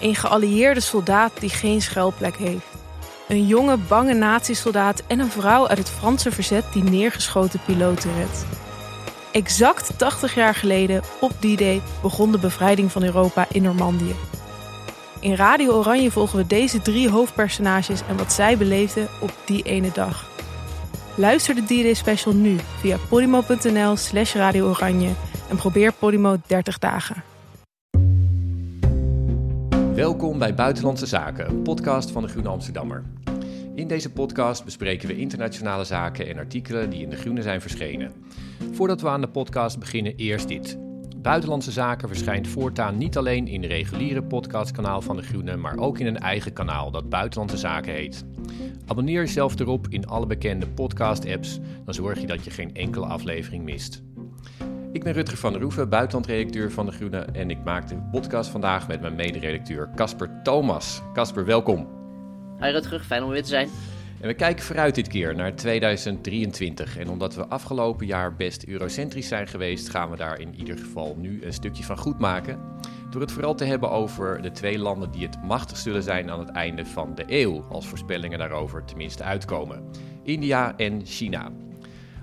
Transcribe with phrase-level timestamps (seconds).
[0.00, 2.66] Een geallieerde soldaat die geen schuilplek heeft.
[3.28, 8.46] Een jonge, bange nazi-soldaat en een vrouw uit het Franse verzet die neergeschoten piloten redt.
[9.32, 14.14] Exact 80 jaar geleden, op die day, begon de bevrijding van Europa in Normandië.
[15.20, 19.90] In Radio Oranje volgen we deze drie hoofdpersonages en wat zij beleefden op die ene
[19.92, 20.26] dag.
[21.14, 25.10] Luister de D-Day special nu via podimo.nl slash Radio Oranje
[25.48, 27.22] en probeer Podimo 30 dagen.
[29.98, 33.04] Welkom bij Buitenlandse Zaken, een podcast van de Groene Amsterdammer.
[33.74, 38.12] In deze podcast bespreken we internationale zaken en artikelen die in de Groene zijn verschenen.
[38.72, 40.78] Voordat we aan de podcast beginnen, eerst dit.
[41.16, 45.98] Buitenlandse Zaken verschijnt voortaan niet alleen in het reguliere podcastkanaal van de Groene, maar ook
[45.98, 48.24] in een eigen kanaal dat Buitenlandse Zaken heet.
[48.86, 53.64] Abonneer jezelf erop in alle bekende podcast-apps, dan zorg je dat je geen enkele aflevering
[53.64, 54.02] mist.
[54.92, 58.50] Ik ben Rutger van der Roeven, buitenlandredacteur van De Groene en ik maak de podcast
[58.50, 61.02] vandaag met mijn mederedacteur Casper Thomas.
[61.12, 61.88] Casper, welkom.
[62.60, 63.68] Hi Rutger, fijn om weer te zijn.
[64.20, 66.96] En we kijken vooruit dit keer naar 2023.
[66.96, 71.16] En omdat we afgelopen jaar best eurocentrisch zijn geweest, gaan we daar in ieder geval
[71.18, 72.60] nu een stukje van goed maken.
[73.10, 76.38] Door het vooral te hebben over de twee landen die het machtig zullen zijn aan
[76.40, 79.82] het einde van de eeuw, als voorspellingen daarover tenminste uitkomen:
[80.22, 81.50] India en China.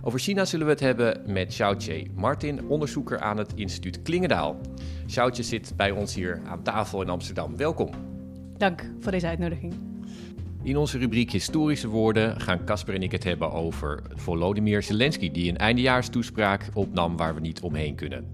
[0.07, 4.57] Over China zullen we het hebben met Xiaoche Martin, onderzoeker aan het instituut Klingendaal.
[5.05, 7.57] Xiaoche zit bij ons hier aan tafel in Amsterdam.
[7.57, 7.89] Welkom.
[8.57, 9.73] Dank voor deze uitnodiging.
[10.63, 15.49] In onze rubriek Historische Woorden gaan Casper en ik het hebben over Volodymyr Zelensky, die
[15.49, 18.31] een eindejaarstoespraak opnam waar we niet omheen kunnen.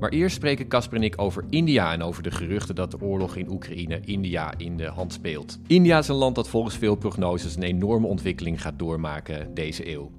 [0.00, 3.36] Maar eerst spreken Casper en ik over India en over de geruchten dat de oorlog
[3.36, 5.58] in Oekraïne India in de hand speelt.
[5.66, 10.10] India is een land dat volgens veel prognoses een enorme ontwikkeling gaat doormaken deze eeuw.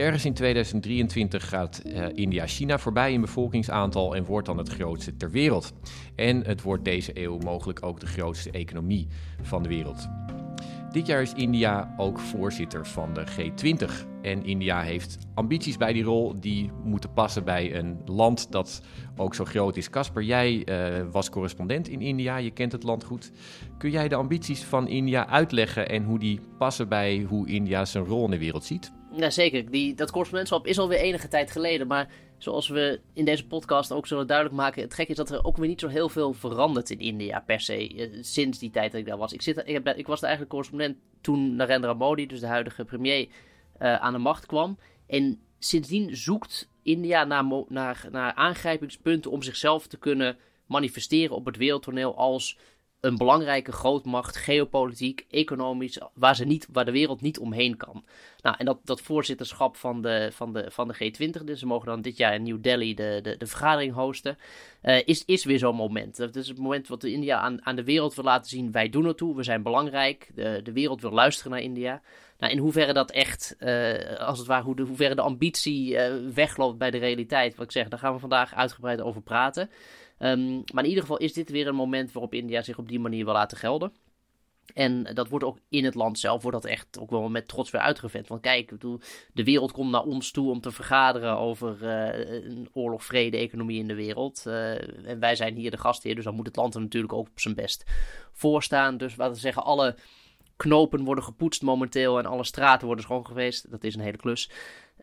[0.00, 5.16] Ergens in 2023 gaat uh, India China voorbij in bevolkingsaantal en wordt dan het grootste
[5.16, 5.72] ter wereld.
[6.14, 9.06] En het wordt deze eeuw mogelijk ook de grootste economie
[9.42, 10.08] van de wereld.
[10.92, 13.90] Dit jaar is India ook voorzitter van de G20.
[14.22, 18.82] En India heeft ambities bij die rol die moeten passen bij een land dat
[19.16, 19.90] ook zo groot is.
[19.90, 23.32] Casper, jij uh, was correspondent in India, je kent het land goed.
[23.78, 28.04] Kun jij de ambities van India uitleggen en hoe die passen bij hoe India zijn
[28.04, 28.98] rol in de wereld ziet?
[29.12, 29.70] Ja, zeker.
[29.70, 31.86] Die, dat correspondentschap is alweer enige tijd geleden.
[31.86, 34.82] Maar zoals we in deze podcast ook zullen duidelijk maken...
[34.82, 37.60] het gek is dat er ook weer niet zo heel veel verandert in India per
[37.60, 38.08] se.
[38.20, 39.32] Sinds die tijd dat ik daar was.
[39.32, 43.28] Ik, zit, ik, ik was de correspondent toen Narendra Modi, dus de huidige premier,
[43.82, 44.78] uh, aan de macht kwam.
[45.06, 51.56] En sindsdien zoekt India naar, naar, naar aangrijpingspunten om zichzelf te kunnen manifesteren op het
[51.56, 52.58] wereldtoneel als
[53.00, 58.04] een belangrijke grootmacht, geopolitiek, economisch, waar, ze niet, waar de wereld niet omheen kan.
[58.42, 61.86] Nou, en dat, dat voorzitterschap van de, van, de, van de G20, dus ze mogen
[61.86, 64.38] dan dit jaar in New Delhi de, de, de vergadering hosten,
[64.82, 66.16] uh, is, is weer zo'n moment.
[66.16, 69.14] Dat is het moment wat India aan, aan de wereld wil laten zien, wij doen
[69.14, 72.02] toe, we zijn belangrijk, de, de wereld wil luisteren naar India.
[72.38, 76.12] Nou, in hoeverre dat echt, uh, als het ware, hoe de, hoeverre de ambitie uh,
[76.34, 79.70] wegloopt bij de realiteit, wat ik zeg, daar gaan we vandaag uitgebreid over praten.
[80.22, 83.00] Um, maar in ieder geval is dit weer een moment waarop India zich op die
[83.00, 83.92] manier wil laten gelden.
[84.74, 87.70] En dat wordt ook in het land zelf wordt dat echt ook wel met trots
[87.70, 88.28] weer uitgevent.
[88.28, 88.80] Want kijk,
[89.32, 93.78] de wereld komt naar ons toe om te vergaderen over uh, een oorlog, vrede, economie
[93.78, 94.44] in de wereld.
[94.46, 97.28] Uh, en wij zijn hier de gastheer, dus dan moet het land er natuurlijk ook
[97.28, 97.84] op zijn best
[98.32, 98.96] voor staan.
[98.96, 99.96] Dus wat we zeggen, alle
[100.56, 103.70] knopen worden gepoetst momenteel en alle straten worden schoon geweest.
[103.70, 104.50] Dat is een hele klus.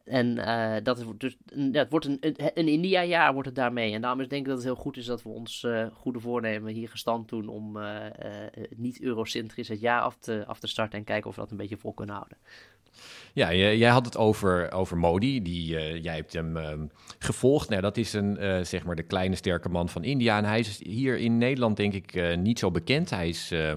[0.07, 2.19] En uh, dat is dus, ja, het wordt een,
[2.53, 3.93] een India-jaar wordt het daarmee.
[3.93, 6.19] En daarom is denk ik dat het heel goed is dat we ons uh, goede
[6.19, 7.95] voornemen hier gestand doen om uh,
[8.75, 11.57] niet eurocentrisch het jaar af te, af te starten en kijken of we dat een
[11.57, 12.37] beetje vol kunnen houden.
[13.33, 15.65] Ja, jij had het over, over Modi, die,
[16.01, 16.73] jij hebt hem uh,
[17.19, 17.69] gevolgd.
[17.69, 20.37] Nou, dat is een, zeg maar de kleine sterke man van India.
[20.37, 23.09] En hij is hier in Nederland denk ik niet zo bekend.
[23.09, 23.51] Hij is...
[23.51, 23.73] Uh,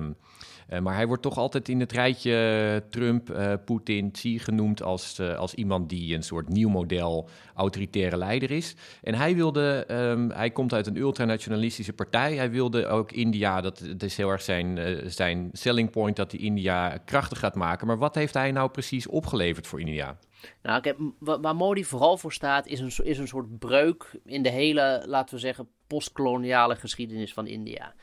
[0.78, 5.20] maar hij wordt toch altijd in het rijtje eh, Trump, uh, Poetin, Xi genoemd als,
[5.20, 8.74] als iemand die een soort nieuw model autoritaire leider is.
[9.02, 12.36] En hij wilde, um, hij komt uit een ultranationalistische partij.
[12.36, 16.40] Hij wilde ook India, dat, dat is heel erg zijn, zijn selling point, dat hij
[16.40, 17.86] India krachtig gaat maken.
[17.86, 20.18] Maar wat heeft hij nou precies opgeleverd voor India?
[20.62, 20.82] Nou,
[21.18, 25.34] waar Modi vooral voor staat, is een, is een soort breuk in de hele, laten
[25.34, 27.94] we zeggen, postkoloniale geschiedenis van India.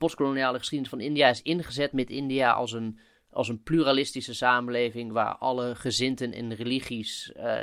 [0.00, 2.98] Postkoloniale geschiedenis van India is ingezet met India als een,
[3.30, 7.60] als een pluralistische samenleving waar alle gezinten en religies uh,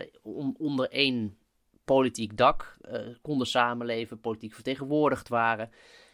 [0.58, 1.38] onder één
[1.86, 5.70] politiek dak uh, konden samenleven, politiek vertegenwoordigd waren.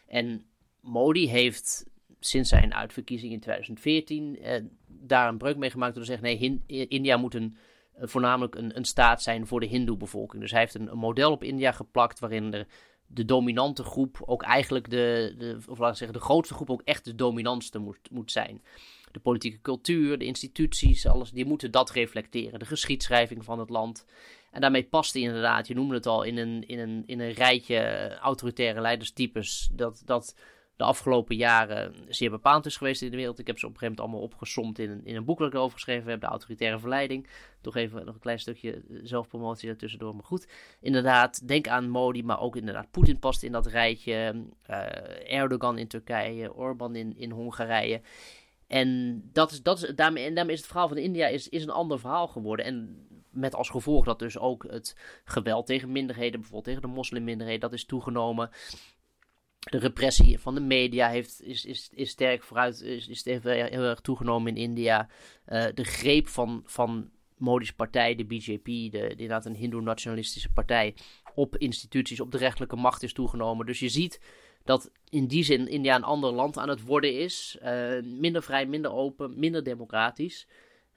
[0.07, 0.45] En
[0.81, 1.85] Modi heeft
[2.19, 4.55] sinds zijn uitverkiezing in 2014 uh,
[4.87, 7.57] daar een breuk mee gemaakt door te zeggen: nee, India moet een
[7.93, 10.41] eh, voornamelijk een, een staat zijn voor de Hindoe-bevolking.
[10.41, 12.65] Dus hij heeft een, een, model op India geplakt waarin de,
[13.13, 16.81] de dominante groep ook eigenlijk de, de, of laat ik zeggen, de grootste groep ook
[16.81, 18.61] echt de dominantste moet, moet zijn.
[19.11, 22.59] De politieke cultuur, de instituties, alles, die moeten dat reflecteren.
[22.59, 24.05] De geschiedschrijving van het land.
[24.51, 27.31] En daarmee past hij inderdaad, je noemde het al, in een, in een, in een
[27.31, 29.69] rijtje autoritaire leiderstypes.
[29.71, 30.35] Dat, dat
[30.75, 33.39] de afgelopen jaren zeer bepaald is geweest in de wereld.
[33.39, 35.47] Ik heb ze op een gegeven moment allemaal opgesomd in een, in een boek dat
[35.47, 37.27] ik erover heb, De Autoritaire Verleiding.
[37.61, 40.47] Toch even nog een klein stukje eh, zelfpromotie daartussendoor, maar goed.
[40.81, 44.45] Inderdaad, denk aan Modi, maar ook inderdaad Poetin past in dat rijtje.
[44.69, 48.01] Uh, Erdogan in Turkije, Orbán in, in Hongarije.
[48.67, 51.63] En, dat is, dat is, daarmee, en daarmee is het verhaal van India is, is
[51.63, 52.65] een ander verhaal geworden.
[52.65, 57.59] En met als gevolg dat dus ook het geweld tegen minderheden, bijvoorbeeld tegen de moslimminderheden,
[57.61, 58.49] dat is toegenomen
[59.63, 63.99] de repressie van de media heeft, is, is, is sterk vooruit, is, is heel, erg
[63.99, 65.07] toegenomen in India.
[65.47, 70.95] Uh, de greep van, van Modi's partij, de BJP, de, de, inderdaad een hindoe-nationalistische partij,
[71.35, 73.65] op instituties, op de rechterlijke macht is toegenomen.
[73.65, 74.19] Dus je ziet
[74.63, 77.57] dat in die zin India een ander land aan het worden is.
[77.63, 80.47] Uh, minder vrij, minder open, minder democratisch.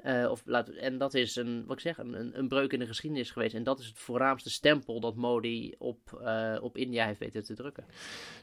[0.04, 2.87] Uh, of, laat, en dat is een, wat ik zeg, een, een breuk in de
[2.87, 3.54] geschiedenis geweest.
[3.54, 7.54] En dat is het voornaamste stempel dat Modi op, uh, op India heeft weten te
[7.54, 7.84] drukken.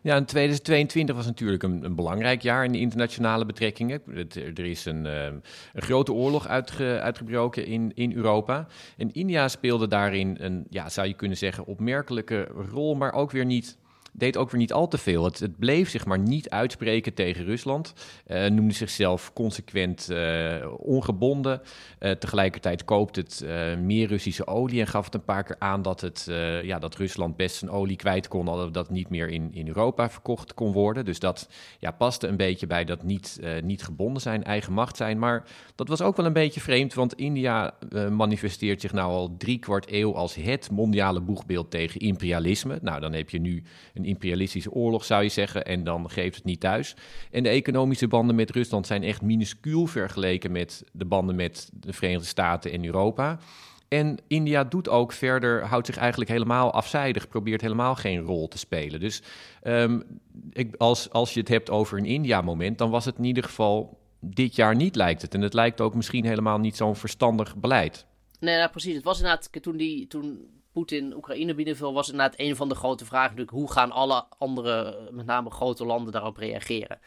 [0.01, 4.01] Ja, en 2022 was natuurlijk een, een belangrijk jaar in de internationale betrekkingen.
[4.33, 5.41] Er is een, uh, een
[5.73, 8.67] grote oorlog uitge, uitgebroken in, in Europa.
[8.97, 13.45] En India speelde daarin een, ja, zou je kunnen zeggen, opmerkelijke rol, maar ook weer
[13.45, 13.77] niet
[14.13, 15.24] deed ook weer niet al te veel.
[15.24, 17.94] Het, het bleef zich maar niet uitspreken tegen Rusland.
[18.27, 21.62] Uh, noemde zichzelf consequent uh, ongebonden.
[22.00, 23.45] Uh, tegelijkertijd koopt het
[23.80, 26.27] meer Russische olie en gaf het een paar keer aan dat, het,
[26.63, 30.10] ja, dat Rusland best zijn olie kwijt kon, dat dat niet meer in, in Europa
[30.10, 31.06] verkocht kon worden.
[31.06, 31.50] Dus dat
[31.80, 35.19] ja, paste een beetje bij dat niet, niet gebonden zijn, eigen macht zijn.
[35.19, 35.44] Maar
[35.75, 37.74] dat was ook wel een beetje vreemd, want India
[38.10, 42.80] manifesteert zich nou al drie kwart eeuw als het mondiale boegbeeld tegen imperialisme.
[42.81, 43.63] Nou, dan heb je nu
[43.94, 45.65] een imperialistische oorlog, zou je zeggen.
[45.65, 46.95] En dan geeft het niet thuis.
[47.31, 51.94] En de economische banden met Rusland zijn echt minuscuul vergeleken met de banden met de
[51.94, 53.39] Verenigde Staten en Europa.
[53.88, 58.57] En India doet ook verder, houdt zich eigenlijk helemaal afzijdig, probeert helemaal geen rol te
[58.57, 59.00] spelen.
[59.00, 59.21] Dus
[59.63, 60.03] um,
[60.51, 64.00] ik, als, als je het hebt over een India-moment, dan was het in ieder geval
[64.19, 65.33] dit jaar niet, lijkt het.
[65.33, 68.05] En het lijkt ook misschien helemaal niet zo'n verstandig beleid.
[68.39, 68.95] Nee, nou, precies.
[68.95, 73.06] Het was inderdaad toen, die, toen Poetin Oekraïne binnenviel, was inderdaad een van de grote
[73.06, 77.00] vragen natuurlijk, hoe gaan alle andere, met name grote landen, daarop reageren?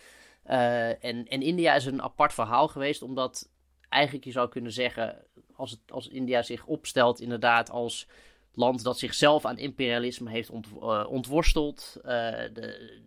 [0.47, 3.51] Uh, en, en India is een apart verhaal geweest, omdat
[3.89, 5.25] eigenlijk je zou kunnen zeggen,
[5.55, 8.09] als, het, als India zich opstelt inderdaad als
[8.53, 12.05] land dat zichzelf aan imperialisme heeft uh, ontworsteld, uh,
[12.53, 13.01] de,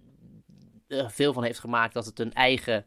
[0.88, 2.86] er veel van heeft gemaakt dat het een eigen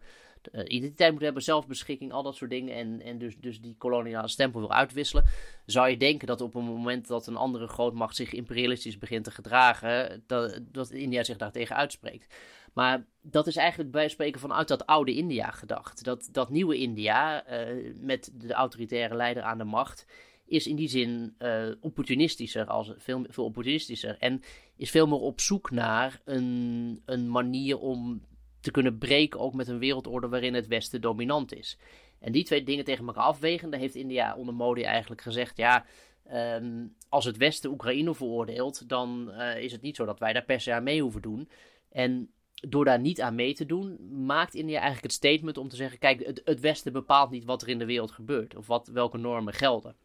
[0.53, 2.75] uh, identiteit moet hebben, zelfbeschikking, al dat soort dingen.
[2.75, 5.25] En, en dus, dus die koloniale stempel wil uitwisselen.
[5.67, 9.31] Zou je denken dat op een moment dat een andere grootmacht zich imperialistisch begint te
[9.31, 12.35] gedragen, dat, dat India zich daartegen uitspreekt.
[12.73, 16.05] Maar dat is eigenlijk bij spreken vanuit dat oude India gedacht.
[16.05, 20.07] Dat, dat nieuwe India, uh, met de autoritaire leider aan de macht,
[20.47, 24.17] is in die zin uh, opportunistischer, als, veel, veel opportunistischer.
[24.19, 24.43] En
[24.77, 28.23] is veel meer op zoek naar een, een manier om
[28.63, 31.79] te kunnen breken ook met een wereldorde waarin het Westen dominant is.
[32.19, 35.85] En die twee dingen tegen elkaar afwegende heeft India onder Modi eigenlijk gezegd: ja,
[36.25, 40.45] ehm, als het Westen Oekraïne veroordeelt, dan uh, is het niet zo dat wij daar
[40.45, 41.49] per se aan mee hoeven doen.
[41.91, 42.31] En
[42.69, 45.99] door daar niet aan mee te doen, maakt India eigenlijk het statement om te zeggen:
[45.99, 49.55] kijk, het, Westen bepaalt niet wat er in de wereld gebeurt of wat, welke normen
[49.55, 49.97] gelden.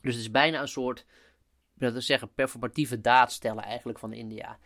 [0.00, 1.06] Dus het is bijna een soort,
[1.74, 4.58] dat te zeggen, performatieve daad stellen eigenlijk van India.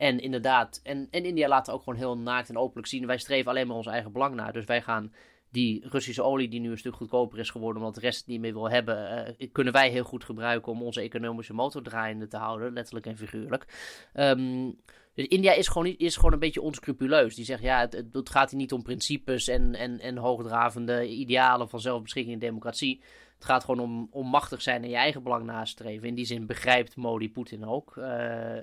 [0.00, 3.06] En inderdaad, en, en India laat ook gewoon heel naakt en openlijk zien.
[3.06, 4.52] Wij streven alleen maar ons eigen belang naar.
[4.52, 5.12] Dus wij gaan
[5.50, 8.40] die Russische olie, die nu een stuk goedkoper is geworden, omdat de rest het niet
[8.40, 12.36] meer wil hebben, uh, kunnen wij heel goed gebruiken om onze economische motor draaiende te
[12.36, 13.66] houden, letterlijk en figuurlijk.
[14.14, 14.76] Um,
[15.14, 17.34] dus India is gewoon, is gewoon een beetje onscrupuleus.
[17.34, 21.68] Die zegt, ja, het, het gaat hier niet om principes en, en, en hoogdravende idealen
[21.68, 23.02] van zelfbeschikking en democratie.
[23.34, 26.08] Het gaat gewoon om, om machtig zijn en je eigen belang nastreven.
[26.08, 27.96] In die zin begrijpt Modi Poetin ook.
[27.96, 28.58] Uh,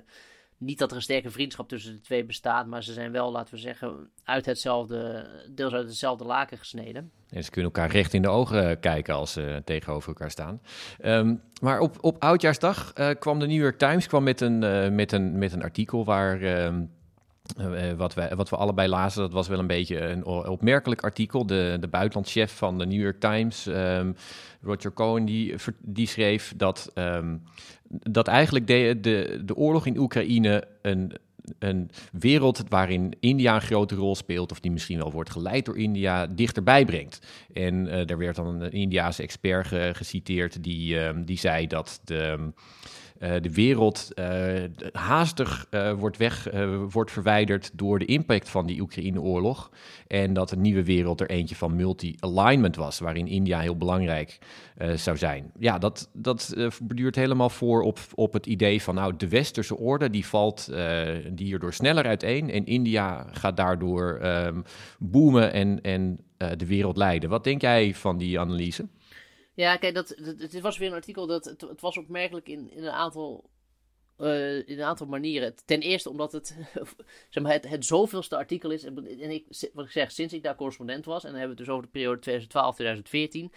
[0.58, 3.54] niet dat er een sterke vriendschap tussen de twee bestaat, maar ze zijn wel, laten
[3.54, 7.10] we zeggen, uit hetzelfde, deels uit hetzelfde laken gesneden.
[7.28, 10.60] En ze kunnen elkaar recht in de ogen kijken als ze tegenover elkaar staan.
[10.98, 14.88] Ehm, maar op, op Oudjaarsdag uh, kwam de New York Times kwam met, een, uh,
[14.88, 16.40] met, een, met een artikel waar...
[17.60, 21.46] Uh, wat, wij, wat we allebei lazen, dat was wel een beetje een opmerkelijk artikel.
[21.46, 24.16] De, de buitenlandchef van de New York Times, um,
[24.62, 27.42] Roger Cohen, die, die schreef dat, um,
[27.88, 31.12] dat eigenlijk de, de, de oorlog in Oekraïne een,
[31.58, 35.78] een wereld waarin India een grote rol speelt, of die misschien wel wordt geleid door
[35.78, 37.26] India, dichterbij brengt.
[37.52, 42.00] En uh, er werd dan een Indiaanse expert ge, geciteerd die, um, die zei dat
[42.04, 42.52] de.
[43.20, 44.24] Uh, de wereld uh,
[44.92, 46.48] haastig uh, wordt, weg,
[46.90, 49.70] wordt verwijderd door de impact van die Oekraïne-oorlog.
[50.06, 54.38] En dat een nieuwe wereld er eentje van multi-alignment was, waarin India heel belangrijk
[54.94, 55.50] zou zijn.
[55.58, 56.54] Ja, dat, dat
[56.94, 60.70] duurt helemaal voor op, op het idee van, nou, de westerse orde die valt
[61.32, 62.50] die hierdoor sneller uiteen.
[62.50, 64.62] En India gaat daardoor um,
[64.98, 66.20] boomen en, en
[66.56, 67.30] de wereld leiden.
[67.30, 68.88] Wat denk jij van die analyse?
[69.58, 72.90] Ja, kijk, dat, het was weer een artikel dat het, was opmerkelijk in, in een
[72.90, 73.50] aantal.
[74.18, 75.54] Uh, in een aantal manieren.
[75.64, 76.56] Ten eerste omdat het,
[77.30, 78.84] zeg maar, het, het zoveelste artikel is.
[78.84, 81.70] En ik, wat ik zeg, sinds ik daar correspondent was, en dan hebben we het
[81.70, 83.54] dus over de periode 2012-2014,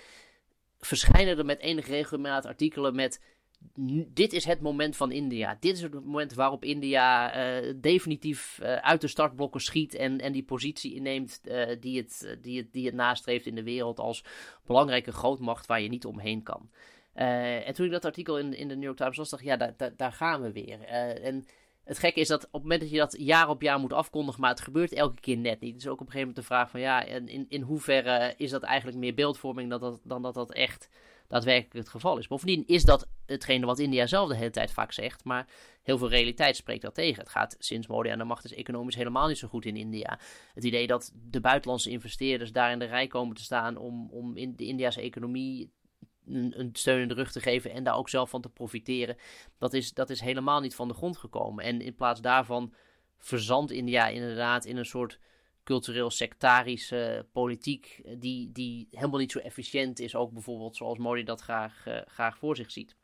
[0.79, 3.21] verschijnen er met enige regelmaat artikelen met
[4.07, 5.57] dit is het moment van India.
[5.59, 10.31] Dit is het moment waarop India uh, definitief uh, uit de startblokken schiet en, en
[10.31, 14.23] die positie inneemt uh, die, het, die, het, die het nastreeft in de wereld als
[14.65, 16.69] belangrijke grootmacht waar je niet omheen kan.
[17.13, 19.57] en toen ik dat artikel in, in de New York Times las, dacht ik, ja,
[19.57, 20.81] daar, daar, daar gaan we weer.
[20.81, 21.45] en
[21.83, 24.41] het gekke is dat op het moment dat je dat jaar op jaar moet afkondigen,
[24.41, 25.73] maar het gebeurt elke keer net niet.
[25.73, 28.63] Dus ook op een gegeven moment de vraag van, ja, in, in hoeverre is dat
[28.63, 30.89] eigenlijk meer beeldvorming dan dat, dan dat dat echt
[31.31, 32.27] daadwerkelijk het geval is.
[32.27, 35.47] Bovendien is dat hetgene wat India zelf de hele tijd vaak zegt, maar
[35.81, 37.21] heel veel realiteit spreekt dat tegen.
[37.21, 40.19] Het gaat sinds Modi aan de macht is economisch helemaal niet zo goed in India.
[40.53, 44.37] Het idee dat de buitenlandse investeerders daar in de rij komen te staan om, om
[44.37, 45.71] in de Indiase economie
[46.25, 49.17] een, een steun in de rug te geven en daar ook zelf van te profiteren,
[49.57, 51.63] dat is, dat is helemaal niet van de grond gekomen.
[51.63, 52.73] En in plaats daarvan
[53.17, 55.19] verzandt India inderdaad in een soort
[55.63, 60.15] cultureel sectarische politiek eh, die, die helemaal niet zo efficiënt is.
[60.15, 62.95] Ook bijvoorbeeld zoals Modi dat graag, uh, graag voor zich ziet.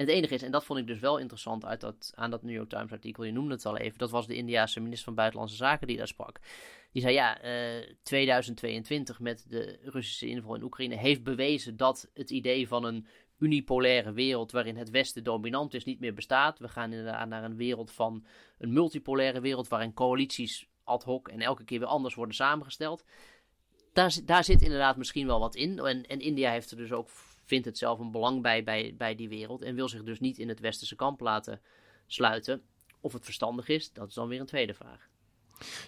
[0.00, 2.42] En het enige is, en dat vond ik dus wel interessant uit dat, aan dat
[2.42, 5.14] New York Times artikel, je noemde het al even, dat was de Indiaanse minister van
[5.14, 6.40] Buitenlandse Zaken die daar sprak.
[6.92, 12.30] Die zei ja, uh, 2022 met de Russische inval in Oekraïne heeft bewezen dat het
[12.30, 13.06] idee van een
[13.38, 16.58] unipolaire wereld waarin het Westen dominant is niet meer bestaat.
[16.58, 18.24] We gaan inderdaad naar een wereld van
[18.58, 23.04] een multipolaire wereld waarin coalities ad hoc en elke keer weer anders worden samengesteld.
[23.92, 25.78] Daar, daar zit inderdaad misschien wel wat in.
[25.78, 27.08] En, en India heeft er dus ook,
[27.44, 29.62] vindt het zelf een belang bij, bij, bij die wereld.
[29.62, 31.60] En wil zich dus niet in het westerse kamp laten
[32.06, 32.62] sluiten.
[33.00, 35.09] Of het verstandig is, dat is dan weer een tweede vraag.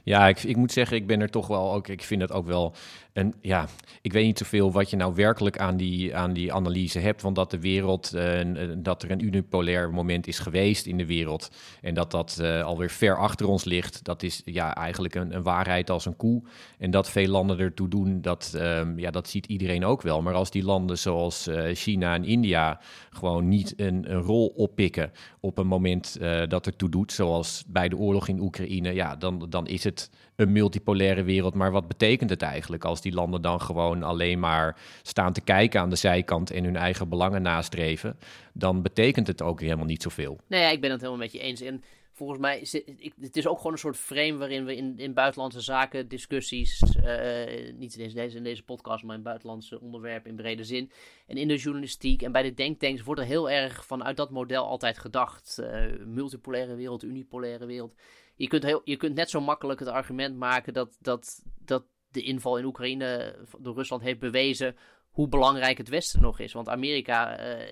[0.02, 1.88] Ja, ik, ik moet zeggen, ik ben er toch wel ook.
[1.88, 2.74] Ik vind het ook wel.
[3.12, 3.68] En ja,
[4.02, 7.22] ik weet niet zoveel wat je nou werkelijk aan die, aan die analyse hebt.
[7.22, 8.40] Want dat de wereld, uh,
[8.76, 11.50] dat er een unipolair moment is geweest in de wereld.
[11.80, 14.04] En dat dat uh, alweer ver achter ons ligt.
[14.04, 16.42] Dat is ja, eigenlijk een, een waarheid als een koe.
[16.78, 20.22] En dat veel landen ertoe doen, dat, um, ja, dat ziet iedereen ook wel.
[20.22, 25.58] Maar als die landen zoals China en India gewoon niet een, een rol oppikken op
[25.58, 29.16] een moment dat er toe doet, zoals bij de oorlog in Oekraïne, ja,
[29.48, 31.54] dan is het een multipolaire wereld.
[31.54, 35.80] Maar wat betekent het eigenlijk als die landen dan gewoon alleen maar staan te kijken
[35.80, 38.18] aan de zijkant en hun eigen belangen nastreven?
[38.52, 40.38] Dan betekent het ook helemaal niet zoveel.
[40.46, 41.60] Nee, ja, ik ben het helemaal met je eens.
[41.60, 42.72] En volgens mij is
[43.20, 47.72] het, is ook gewoon een soort frame waarin we in, in buitenlandse zaken discussies, uh,
[47.74, 50.90] niet in deze, in deze podcast, maar in buitenlandse onderwerpen in brede zin.
[51.26, 54.64] En in de journalistiek en bij de denktanks wordt er heel erg vanuit dat model
[54.64, 55.58] altijd gedacht.
[55.60, 57.94] Uh, multipolaire wereld, unipolaire wereld
[58.34, 62.22] je kunt, heel, je kunt net zo makkelijk het argument maken dat, dat, dat de
[62.22, 64.76] inval in Oekraïne door Rusland heeft bewezen
[65.10, 66.52] hoe belangrijk het Westen nog is.
[66.52, 67.68] Want Amerika uh,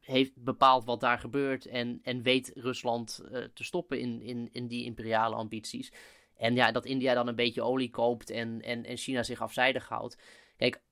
[0.00, 4.66] heeft bepaald wat daar gebeurt en, en weet Rusland uh, te stoppen in, in, in
[4.66, 5.92] die imperiale ambities.
[6.36, 9.88] En ja, dat India dan een beetje olie koopt en, en, en China zich afzijdig
[9.88, 10.18] houdt.
[10.56, 10.82] Kijk,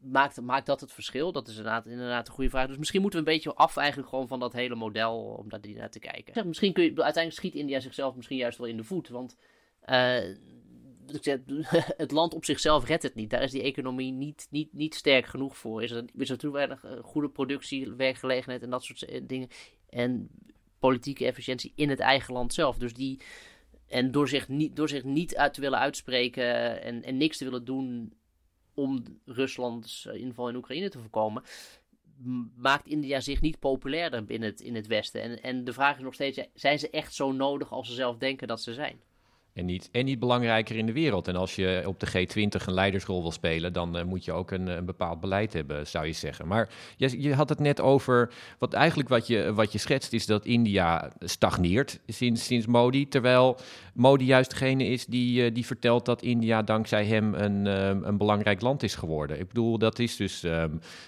[0.00, 1.32] maakt, maakt dat het verschil?
[1.32, 2.66] Dat is inderdaad, inderdaad een goede vraag.
[2.66, 5.60] Dus misschien moeten we een beetje af eigenlijk gewoon van dat hele model om daar
[5.74, 6.34] naar te kijken.
[6.34, 9.08] Zeg, misschien kun je, uiteindelijk schiet India zichzelf misschien juist wel in de voet.
[9.08, 9.36] Want
[9.86, 10.18] uh,
[11.96, 13.30] het land op zichzelf redt het niet.
[13.30, 15.82] Daar is die economie niet, niet, niet sterk genoeg voor.
[15.82, 19.48] Is er, is er te weinig uh, goede productie, werkgelegenheid en dat soort dingen.
[19.88, 20.28] En
[20.78, 22.78] politieke efficiëntie in het eigen land zelf.
[22.78, 23.20] Dus die...
[23.86, 27.44] En door zich niet, door zich niet uit te willen uitspreken en, en niks te
[27.44, 28.12] willen doen
[28.76, 31.42] om Ruslands eh, inval in Oekraïne te voorkomen,
[32.56, 35.22] maakt India zich niet populairder binnen het, in het Westen.
[35.22, 38.16] En, en de vraag is nog steeds, zijn ze echt zo nodig als ze zelf
[38.16, 39.00] denken dat ze zijn?
[39.56, 41.28] En niet, en niet belangrijker in de wereld.
[41.28, 44.50] En als je op de G20 een leidersrol wil spelen, dan uh, moet je ook
[44.50, 46.46] een, een, bepaald beleid hebben, zou je zeggen.
[46.46, 50.26] Maar je, je, had het net over, wat eigenlijk wat je, wat je schetst, is
[50.26, 53.08] dat India stagneert sinds, sinds Modi.
[53.08, 53.58] Terwijl
[53.94, 57.66] Modi juist degene is die, uh, die vertelt dat India dankzij hem een,
[58.06, 59.40] een belangrijk land is geworden.
[59.40, 60.64] Ik bedoel, dat is dus uh,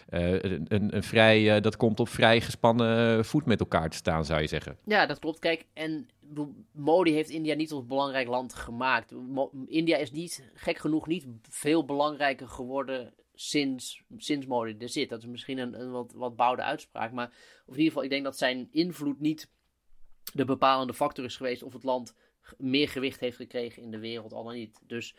[0.08, 4.46] een, een vrij, dat komt op vrij gespannen voet met elkaar te staan, zou je
[4.46, 4.76] zeggen.
[4.84, 5.38] Ja, dat klopt.
[5.38, 6.08] Kijk, en
[6.72, 9.12] Modi heeft India niet tot belangrijk land gemaakt.
[9.66, 15.08] India is niet, gek genoeg, niet veel belangrijker geworden sinds, sinds Modi er zit.
[15.08, 17.12] Dat is misschien een, een wat, wat bouwde uitspraak.
[17.12, 17.32] Maar
[17.66, 19.50] in ieder geval, ik denk dat zijn invloed niet
[20.32, 22.14] de bepalende factor is geweest of het land
[22.56, 24.80] meer gewicht heeft gekregen in de wereld, al dan niet.
[24.86, 25.14] Dus,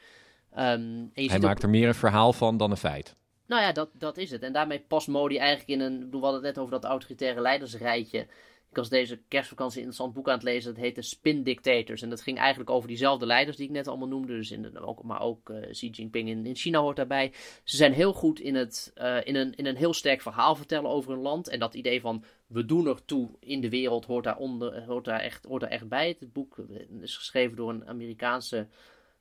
[0.57, 3.15] um, Hij maakt er meer een verhaal van dan een feit.
[3.45, 4.41] Nou ja, dat, dat is het.
[4.41, 6.11] En daarmee past Modi eigenlijk in een.
[6.11, 8.27] We hadden het net over dat autoritaire leidersrijtje.
[8.69, 10.73] Ik was deze kerstvakantie een interessant boek aan het lezen.
[10.73, 12.01] Dat heette Spin Dictators.
[12.01, 14.33] En dat ging eigenlijk over diezelfde leiders die ik net allemaal noemde.
[14.33, 17.31] Dus in de, ook, maar ook uh, Xi Jinping in, in, China hoort daarbij.
[17.63, 20.89] Ze zijn heel goed in, het, uh, in, een, in een heel sterk verhaal vertellen
[20.89, 21.47] over een land.
[21.47, 25.05] En dat idee van we doen er toe in de wereld hoort daar, onder, hoort
[25.05, 26.15] daar, echt, hoort daar echt bij.
[26.19, 26.57] Het boek
[27.01, 28.67] is geschreven door een Amerikaanse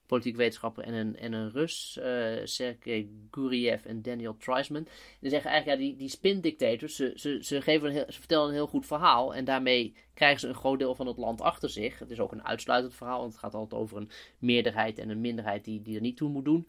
[0.08, 4.86] politiek wetenschapper en een, en een Rus, uh, Sergei Guriev en Daniel Treisman.
[5.20, 8.48] Die zeggen eigenlijk, ja, die, die spin-dictators, ze, ze, ze, geven een heel, ze vertellen
[8.48, 11.70] een heel goed verhaal en daarmee krijgen ze een groot deel van het land achter
[11.70, 11.98] zich.
[11.98, 15.20] Het is ook een uitsluitend verhaal, want het gaat altijd over een meerderheid en een
[15.20, 16.68] minderheid die, die er niet toe moet doen.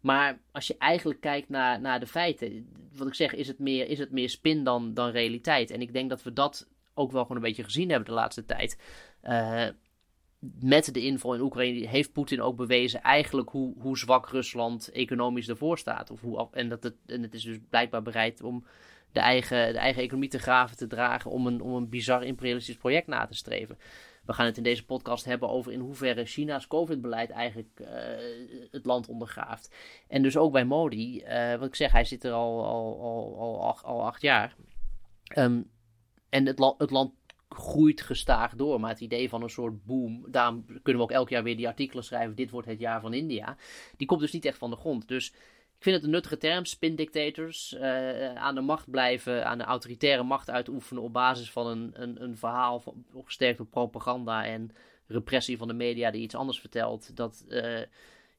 [0.00, 3.88] Maar als je eigenlijk kijkt naar, naar de feiten, wat ik zeg, is het meer,
[3.88, 5.70] is het meer spin dan, dan realiteit.
[5.70, 8.44] En ik denk dat we dat ook wel gewoon een beetje gezien hebben de laatste
[8.44, 8.78] tijd.
[9.22, 9.68] Uh,
[10.60, 15.48] met de inval in Oekraïne heeft Poetin ook bewezen eigenlijk hoe, hoe zwak Rusland economisch
[15.48, 16.10] ervoor staat.
[16.10, 18.64] Of hoe, en, dat het, en het is dus blijkbaar bereid om
[19.12, 22.76] de eigen, de eigen economie te graven te dragen om een, om een bizar imperialistisch
[22.76, 23.78] project na te streven.
[24.24, 27.88] We gaan het in deze podcast hebben over in hoeverre China's COVID-beleid eigenlijk uh,
[28.70, 29.74] het land ondergraaft.
[30.08, 33.38] En dus ook bij Modi, uh, wat ik zeg, hij zit er al, al, al,
[33.38, 34.54] al, acht, al acht jaar.
[35.38, 35.70] Um,
[36.28, 37.12] en het, het land
[37.54, 38.80] groeit gestaag door.
[38.80, 41.68] Maar het idee van een soort boom, daarom kunnen we ook elk jaar weer die
[41.68, 42.34] artikelen schrijven.
[42.34, 43.56] Dit wordt het jaar van India.
[43.96, 45.08] Die komt dus niet echt van de grond.
[45.08, 45.28] Dus
[45.76, 47.72] ik vind het een nuttige term, spin dictators.
[47.72, 52.22] Uh, aan de macht blijven, aan de autoritaire macht uitoefenen op basis van een, een,
[52.22, 54.70] een verhaal van, gesterkt propaganda en
[55.06, 57.16] repressie van de media die iets anders vertelt.
[57.16, 57.44] Dat.
[57.48, 57.80] Uh,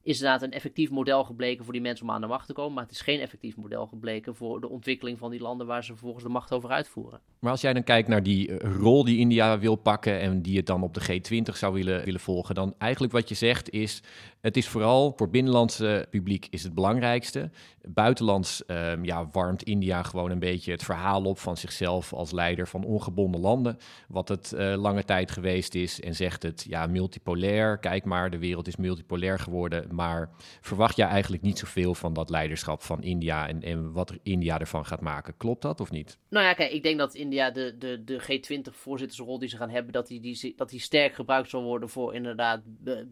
[0.06, 2.72] is inderdaad een effectief model gebleken voor die mensen om aan de macht te komen.
[2.72, 5.92] Maar het is geen effectief model gebleken voor de ontwikkeling van die landen waar ze
[5.92, 7.20] vervolgens de macht over uitvoeren.
[7.38, 10.56] Maar als jij dan kijkt naar die eh, rol die India wil pakken en die
[10.56, 14.02] het dan op de G20 zou willen, willen volgen, dan eigenlijk wat je zegt is,
[14.40, 17.50] het is vooral voor binnenlandse publiek is het belangrijkste.
[17.88, 22.68] Buitenlands um, ja, warmt India gewoon een beetje het verhaal op van zichzelf als leider
[22.68, 27.78] van ongebonden landen, wat het uh, lange tijd geweest is en zegt het ja multipolair,
[27.78, 30.30] kijk maar, de wereld is multipolair geworden maar
[30.60, 34.86] verwacht jij eigenlijk niet zoveel van dat leiderschap van India en, en wat India ervan
[34.86, 35.36] gaat maken?
[35.36, 36.18] Klopt dat of niet?
[36.28, 39.92] Nou ja, kijk, ik denk dat India de, de, de G20-voorzittersrol die ze gaan hebben,
[39.92, 42.62] dat die, die, dat die sterk gebruikt zal worden voor inderdaad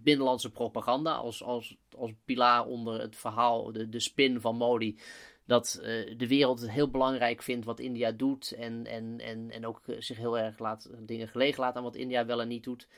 [0.02, 1.14] binnenlandse propaganda.
[1.14, 4.98] Als, als, als pilaar onder het verhaal, de, de spin van Modi
[5.46, 8.52] dat uh, de wereld het heel belangrijk vindt wat India doet.
[8.52, 12.26] En, en, en, en ook zich heel erg laat, dingen gelegen laat aan wat India
[12.26, 12.88] wel en niet doet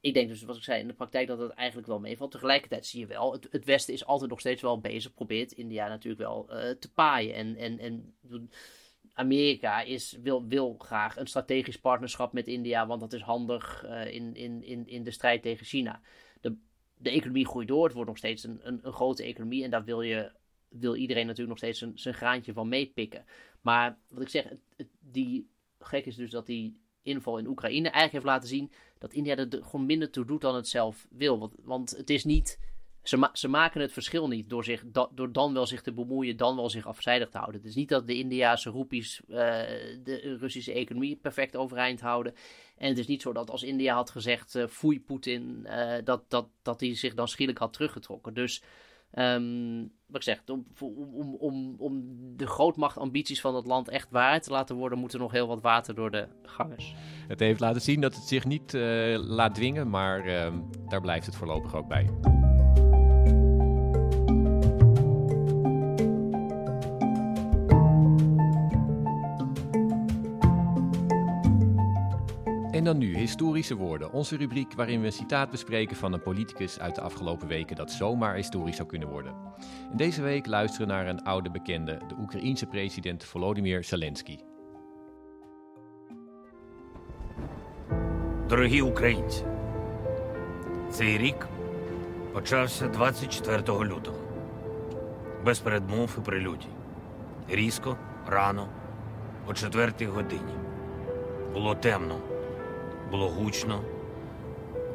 [0.00, 2.30] ik denk dus, wat ik zei, in de praktijk dat het eigenlijk wel meevalt.
[2.30, 5.88] Tegelijkertijd zie je wel, het, het Westen is altijd nog steeds wel bezig, probeert India
[5.88, 7.34] natuurlijk wel uh, te paaien.
[7.34, 8.16] En, en, en
[9.12, 14.14] Amerika is, wil, wil graag een strategisch partnerschap met India, want dat is handig uh,
[14.14, 16.00] in, in, in, in de strijd tegen China.
[16.40, 16.56] De,
[16.96, 19.84] de economie groeit door, het wordt nog steeds een, een, een grote economie en daar
[19.84, 20.32] wil, je,
[20.68, 23.24] wil iedereen natuurlijk nog steeds zijn, graantje van meepikken.
[23.60, 28.12] Maar wat ik zeg, het, die gek is dus dat die inval in Oekraïne eigenlijk
[28.12, 31.38] heeft laten zien dat India er gewoon minder toe doet dan het zelf wil.
[31.38, 32.58] Want, want het is niet.
[33.02, 36.56] Ze, ze maken het verschil niet door, zich, door dan wel zich te bemoeien, dan
[36.56, 37.60] wel zich afzijdig te houden.
[37.60, 39.36] Het is niet dat de Indiaanse roepies uh,
[40.04, 42.34] de Russische economie perfect overeind houden.
[42.76, 46.30] En het is niet zo dat als India had gezegd: uh, foei Poetin, uh, dat,
[46.30, 48.34] dat, dat hij zich dan schielijk had teruggetrokken.
[48.34, 48.62] Dus
[49.14, 52.02] Um, wat ik zeg, om, om, om, om
[52.36, 55.60] de grootmachtambities van het land echt waar te laten worden, moet er nog heel wat
[55.60, 56.94] water door de gangers.
[57.28, 60.52] Het heeft laten zien dat het zich niet uh, laat dwingen, maar uh,
[60.88, 62.37] daar blijft het voorlopig ook bij.
[72.77, 76.79] En dan nu historische woorden, onze rubriek waarin we een citaat bespreken van een politicus
[76.79, 79.35] uit de afgelopen weken dat zomaar historisch zou kunnen worden.
[79.91, 84.37] En deze week luisteren we naar een oude bekende, de Oekraïense president Volodymyr Zelensky.
[88.47, 89.43] Дорогі українці,
[90.89, 91.47] цей рік
[92.33, 94.17] почався 24 лютого.
[95.45, 96.67] Без передмов і прелюдій.
[97.49, 98.67] Різко, рано,
[99.47, 100.53] о 4 годині.
[101.53, 102.17] Було темно,
[103.11, 103.81] було гучно,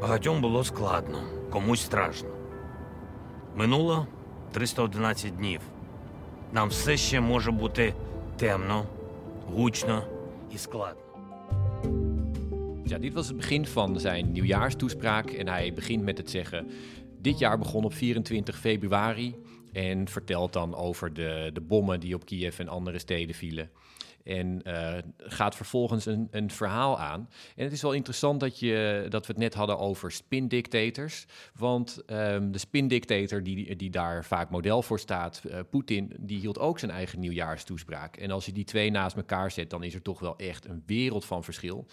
[0.00, 2.28] багатьом було складно, комусь страшно.
[3.56, 4.06] Минуло
[4.52, 5.60] 311 днів.
[6.52, 7.94] Нам все ще може бути
[8.36, 8.86] темно,
[9.54, 10.02] гучно
[10.54, 11.02] і складно.
[12.88, 16.70] Ja, dit was het begin van zijn nieuwjaarstoespraak en hij begint met het zeggen:
[17.20, 19.36] Dit jaar begon op 24 februari
[19.72, 23.70] en vertelt dan over de, de bommen die op Kiev en andere steden vielen.
[24.23, 27.29] En uh, gaat vervolgens een, een verhaal aan.
[27.55, 31.25] En het is wel interessant dat, je, dat we het net hadden over spindictators.
[31.55, 36.59] Want um, de spindictator die, die daar vaak model voor staat, uh, Poetin, die hield
[36.59, 38.17] ook zijn eigen nieuwjaarstoespraak.
[38.17, 40.83] En als je die twee naast elkaar zet, dan is er toch wel echt een
[40.85, 41.87] wereld van verschil.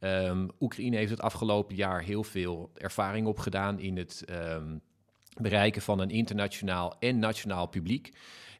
[0.00, 4.80] Um, Oekraïne heeft het afgelopen jaar heel veel ervaring opgedaan in het um,
[5.40, 8.12] bereiken van een internationaal en nationaal publiek.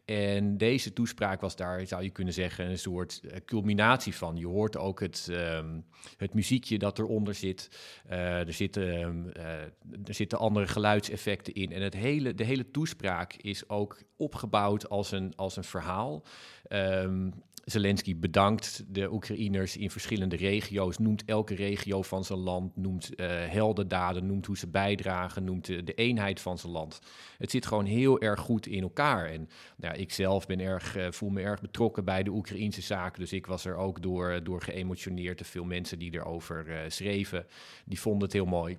[0.07, 4.37] En deze toespraak was daar, zou je kunnen zeggen, een soort uh, culminatie van.
[4.37, 5.85] Je hoort ook het, um,
[6.17, 7.69] het muziekje dat eronder zit.
[8.11, 9.45] Uh, er, zitten, um, uh,
[10.05, 11.73] er zitten andere geluidseffecten in.
[11.73, 16.25] En het hele, de hele toespraak is ook opgebouwd als een, als een verhaal.
[16.69, 17.33] Um,
[17.67, 23.27] Zelensky bedankt de Oekraïners in verschillende regio's, noemt elke regio van zijn land, noemt uh,
[23.29, 27.01] heldendaden, noemt hoe ze bijdragen, noemt de, de, eenheid van zijn land.
[27.39, 29.27] Het zit gewoon heel erg goed in elkaar.
[29.31, 33.21] En nou, ik zelf ben erg, uh, voel me erg betrokken bij de Oekraïnse zaken,
[33.21, 35.39] dus ik was er ook door, door geëmotioneerd.
[35.39, 37.47] De veel mensen die erover schreven,
[37.85, 38.79] die vonden het heel mooi.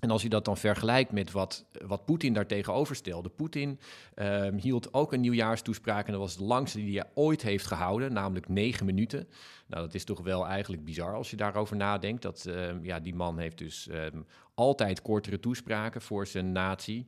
[0.00, 3.28] En als je dat dan vergelijkt met wat, wat Poetin daar tegenover stelde.
[3.28, 3.78] Poetin
[4.14, 8.12] um, hield ook een nieuwjaarstoespraak en dat was de langste die hij ooit heeft gehouden,
[8.12, 9.28] namelijk negen minuten.
[9.66, 12.22] Nou, dat is toch wel eigenlijk bizar als je daarover nadenkt.
[12.22, 17.06] Dat, um, ja, die man heeft dus um, altijd kortere toespraken voor zijn natie.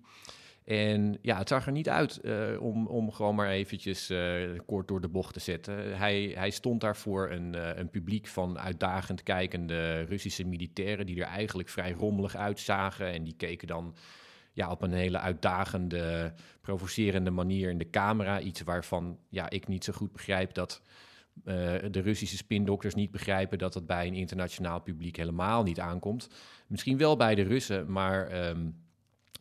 [0.64, 4.88] En ja, het zag er niet uit uh, om, om gewoon maar eventjes uh, kort
[4.88, 5.96] door de bocht te zetten.
[5.96, 11.06] Hij, hij stond daar voor een, uh, een publiek van uitdagend kijkende Russische militairen...
[11.06, 13.12] die er eigenlijk vrij rommelig uitzagen.
[13.12, 13.94] En die keken dan
[14.52, 18.40] ja, op een hele uitdagende, provocerende manier in de camera.
[18.40, 20.82] Iets waarvan ja, ik niet zo goed begrijp dat...
[21.90, 26.28] de Russische spindokters niet begrijpen dat dat bij een internationaal publiek helemaal niet aankomt.
[26.66, 28.48] Misschien wel bij de Russen, maar...
[28.48, 28.80] Um,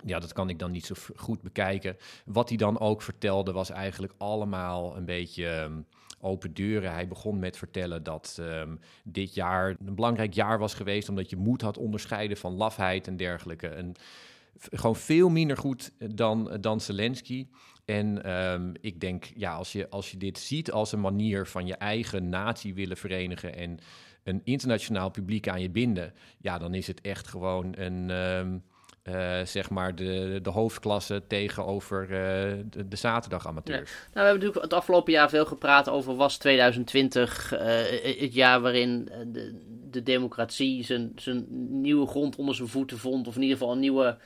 [0.06, 1.98] ja, dat kan ik dan niet zo goed bekijken.
[2.26, 5.86] Wat hij dan ook vertelde was eigenlijk allemaal een beetje um,
[6.22, 6.92] open deuren.
[6.92, 11.10] Hij begon met vertellen dat um, dit jaar een belangrijk jaar was geweest...
[11.10, 13.68] omdat je moed had onderscheiden van lafheid en dergelijke.
[13.68, 13.94] En
[14.60, 17.48] gewoon veel minder goed dan, dan Zelensky.
[17.86, 21.68] En um, ik denk, ja, als je, als je dit ziet als een manier van
[21.68, 23.56] je eigen natie willen verenigen...
[23.56, 23.80] en
[24.24, 26.14] een internationaal publiek aan je binden...
[26.38, 28.64] ja, dan is het echt gewoon een...
[29.04, 32.10] Uh, zeg maar de, de hoofdklasse tegenover uh,
[32.70, 33.90] de, de zaterdagamateurs.
[33.90, 37.60] Nou, we hebben natuurlijk het afgelopen jaar veel gepraat over was 2020 uh,
[38.20, 39.60] het jaar waarin de,
[39.90, 41.46] de democratie zijn, zijn
[41.82, 44.18] nieuwe grond onder zijn voeten vond, of in ieder geval een nieuwe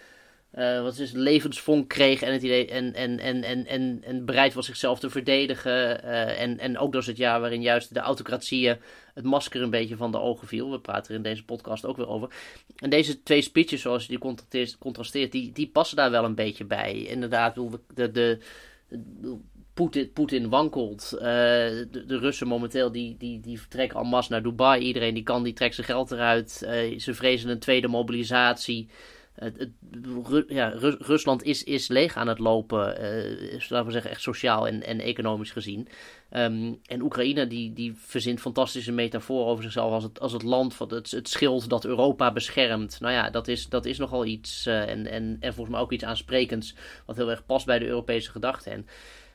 [0.58, 4.26] uh, wat is het, levensvonk kreeg en, het idee, en, en, en, en, en, en
[4.26, 6.06] bereid was zichzelf te verdedigen.
[6.06, 8.78] Uh, en, en ook dat is het jaar waarin juist de autocratieën
[9.14, 10.72] het masker een beetje van de ogen viel.
[10.72, 12.30] We praten er in deze podcast ook weer over.
[12.76, 16.36] En deze twee speeches, zoals je die contrasteert, contrasteert die, die passen daar wel een
[16.36, 16.94] beetje bij.
[16.94, 18.40] Inderdaad, de, de, de,
[20.14, 21.10] Poetin, wankelt.
[21.14, 24.82] Uh, de, Russen momenteel die, die, die vertrekken en naar Dubai.
[24.82, 26.52] Iedereen die kan, die trekt zijn geld eruit.
[26.98, 28.90] Ze vrezen een tweede mobilisatie.
[30.48, 34.84] Ja, Rusland is, is leeg aan het lopen, uh, laten we zeggen, echt sociaal en,
[34.84, 35.88] en economisch gezien.
[36.32, 40.74] Um, en Oekraïne die, die verzint fantastische metaforen over zichzelf als het, als het land
[40.74, 43.00] van het, het schild dat Europa beschermt.
[43.00, 45.92] Nou ja, dat is, dat is nogal iets uh, en, en, en volgens mij ook
[45.92, 48.70] iets aansprekends wat heel erg past bij de Europese gedachte.
[48.70, 48.88] En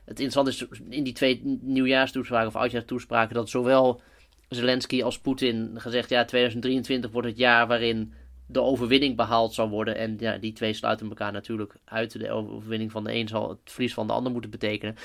[0.04, 4.00] het interessante is in die twee nieuwjaarstoespraken of oudjaarstoespraken dat zowel
[4.48, 8.12] Zelensky als Poetin gezegd, ja, 2023 wordt het jaar waarin
[8.52, 9.96] de overwinning behaald zou worden.
[9.96, 12.18] En ja, die twee sluiten elkaar natuurlijk uit.
[12.18, 14.96] De overwinning van de een zal het verlies van de ander moeten betekenen.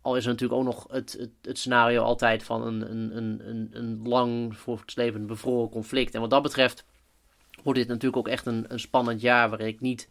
[0.00, 3.16] Al is er natuurlijk ook nog het, het, het scenario altijd van een, een,
[3.48, 4.56] een, een, lang
[5.26, 6.14] bevroren conflict.
[6.14, 6.84] En wat dat betreft
[7.62, 10.08] wordt dit natuurlijk ook echt een, een spannend jaar waarin ik niet.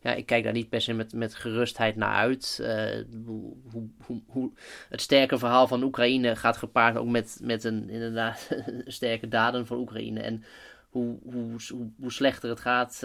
[0.00, 2.58] Ja, ik kijk daar niet per se met, met gerustheid naar uit.
[2.60, 3.52] Uh, hoe,
[4.06, 4.50] hoe, hoe,
[4.88, 8.48] het sterke verhaal van Oekraïne gaat gepaard ook met, met een inderdaad
[8.86, 10.20] sterke daden van Oekraïne.
[10.20, 10.44] En
[11.00, 13.00] hoe, hoe, hoe, slechter het gaat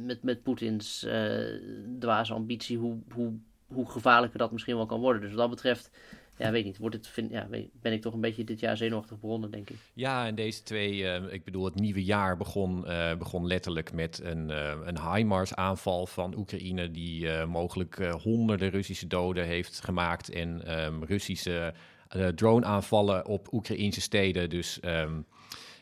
[0.00, 1.06] met, met Poetins
[1.98, 3.32] dwaze ambitie, hoe, hoe,
[3.66, 5.22] hoe gevaarlijker dat misschien wel kan worden.
[5.22, 5.90] Dus wat dat betreft
[6.40, 6.78] ja, weet niet.
[6.78, 9.76] Wordt het, vind, ja, ben ik toch een beetje dit jaar zenuwachtig begonnen, denk ik.
[9.94, 14.20] Ja, en deze twee, uh, ik bedoel, het nieuwe jaar begon, uh, begon letterlijk met
[14.22, 20.30] een, uh, een HIMARS-aanval van Oekraïne, die mogelijk honderden Russische doden heeft gemaakt.
[20.30, 21.74] En um, Russische
[22.34, 24.50] drone-aanvallen op Oekraïnse steden.
[24.50, 24.78] Dus.
[24.84, 25.26] Um,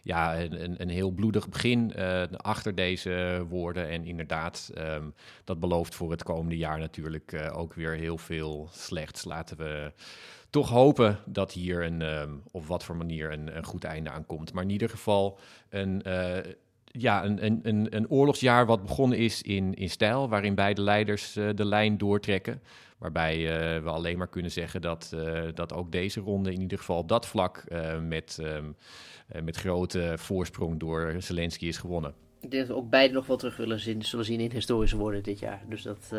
[0.09, 3.89] ja, een, een heel bloedig begin uh, achter deze woorden.
[3.89, 8.69] En inderdaad, um, dat belooft voor het komende jaar natuurlijk uh, ook weer heel veel
[8.73, 9.25] slechts.
[9.25, 9.93] Laten we
[10.51, 14.27] toch hopen dat hier een, um, op wat voor manier een, een, goed einde aan
[14.27, 14.53] komt.
[14.53, 16.37] Maar in ieder geval een, uh,
[16.85, 21.65] ja, een, een, een, oorlogsjaar wat begonnen is in, in stijl, waarin beide leiders de
[21.65, 22.63] lijn doortrekken.
[22.99, 23.37] Waarbij
[23.83, 25.17] we alleen maar kunnen zeggen dat,
[25.55, 27.65] dat ook deze ronde in ieder geval op dat vlak
[28.01, 28.77] met, um,
[29.43, 32.15] met grote voorsprong door Zelensky is gewonnen.
[32.41, 34.97] Ik denk dat we ook beide nog wel terug willen zien, zullen zien in historische
[34.97, 35.63] woorden dit jaar.
[35.69, 36.13] Dus dat...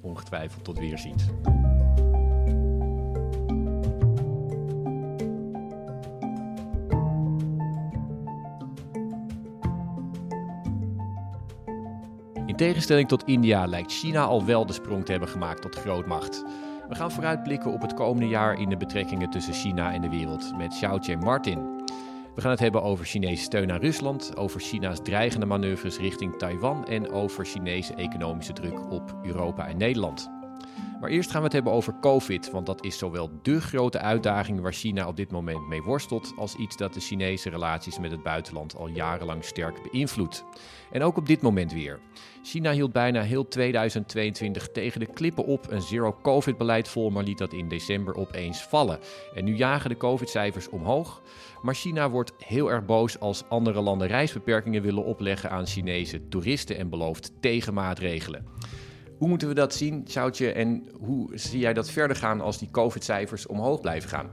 [0.00, 1.24] Ongetwijfeld tot weerziens.
[12.58, 16.44] tegenstelling tot India lijkt China al wel de sprong te hebben gemaakt tot grootmacht.
[16.88, 20.56] We gaan vooruitblikken op het komende jaar in de betrekkingen tussen China en de wereld
[20.56, 21.77] met Xiaoqie Martin.
[22.38, 26.86] We gaan het hebben over Chinese steun aan Rusland, over China's dreigende manoeuvres richting Taiwan
[26.86, 30.37] en over Chinese economische druk op Europa en Nederland.
[31.00, 34.60] Maar eerst gaan we het hebben over COVID, want dat is zowel dé grote uitdaging
[34.60, 38.22] waar China op dit moment mee worstelt, als iets dat de Chinese relaties met het
[38.22, 40.44] buitenland al jarenlang sterk beïnvloedt.
[40.90, 41.98] En ook op dit moment weer.
[42.42, 47.52] China hield bijna heel 2022 tegen de klippen op een zero-COVID-beleid vol, maar liet dat
[47.52, 48.98] in december opeens vallen.
[49.34, 51.22] En nu jagen de COVID-cijfers omhoog.
[51.62, 56.76] Maar China wordt heel erg boos als andere landen reisbeperkingen willen opleggen aan Chinese toeristen
[56.76, 58.46] en belooft tegenmaatregelen.
[59.18, 60.52] Hoe moeten we dat zien, Sjoutje?
[60.52, 64.30] En hoe zie jij dat verder gaan als die COVID-cijfers omhoog blijven gaan?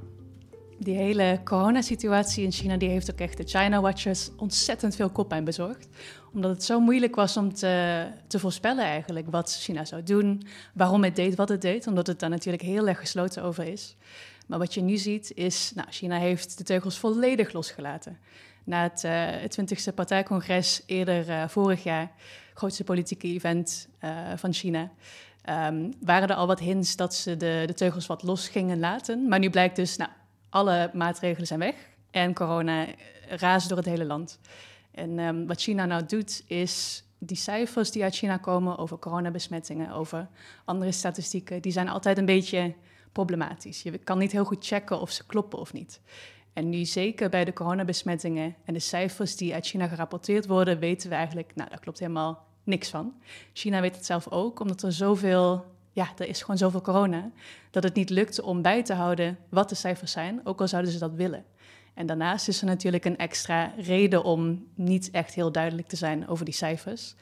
[0.78, 5.43] Die hele coronasituatie in China die heeft ook echt de China Watchers ontzettend veel koppijn
[5.43, 5.88] bezorgd.
[6.34, 11.04] Omdat het zo moeilijk was om te, te voorspellen eigenlijk wat China zou doen, waarom
[11.04, 13.95] het deed wat het deed, omdat het daar natuurlijk heel erg gesloten over is.
[14.48, 18.17] Maar wat je nu ziet is, nou, China heeft de teugels volledig losgelaten.
[18.63, 22.12] Na het, uh, het 20e partijcongres eerder uh, vorig jaar
[22.55, 24.91] grootste politieke event uh, van China.
[25.49, 29.27] Um, waren er al wat hints dat ze de, de teugels wat los gingen laten.
[29.27, 30.09] Maar nu blijkt dus, nou,
[30.49, 31.75] alle maatregelen zijn weg
[32.11, 32.85] en corona
[33.27, 34.39] raast door het hele land.
[34.91, 39.91] En um, wat China nou doet, is die cijfers die uit China komen over coronabesmettingen,
[39.91, 40.27] over
[40.65, 42.73] andere statistieken, die zijn altijd een beetje
[43.11, 43.81] problematisch.
[43.81, 45.99] Je kan niet heel goed checken of ze kloppen of niet.
[46.55, 51.09] En nu zeker bij de coronabesmettingen en de cijfers die uit China gerapporteerd worden, weten
[51.09, 53.13] we eigenlijk, nou, daar klopt helemaal niks van.
[53.53, 57.31] China weet het zelf ook, omdat er zoveel, ja, er is gewoon zoveel corona,
[57.71, 60.91] dat het niet lukt om bij te houden wat de cijfers zijn, ook al zouden
[60.91, 61.45] ze dat willen.
[61.93, 66.27] En daarnaast is er natuurlijk een extra reden om niet echt heel duidelijk te zijn
[66.27, 67.15] over die cijfers.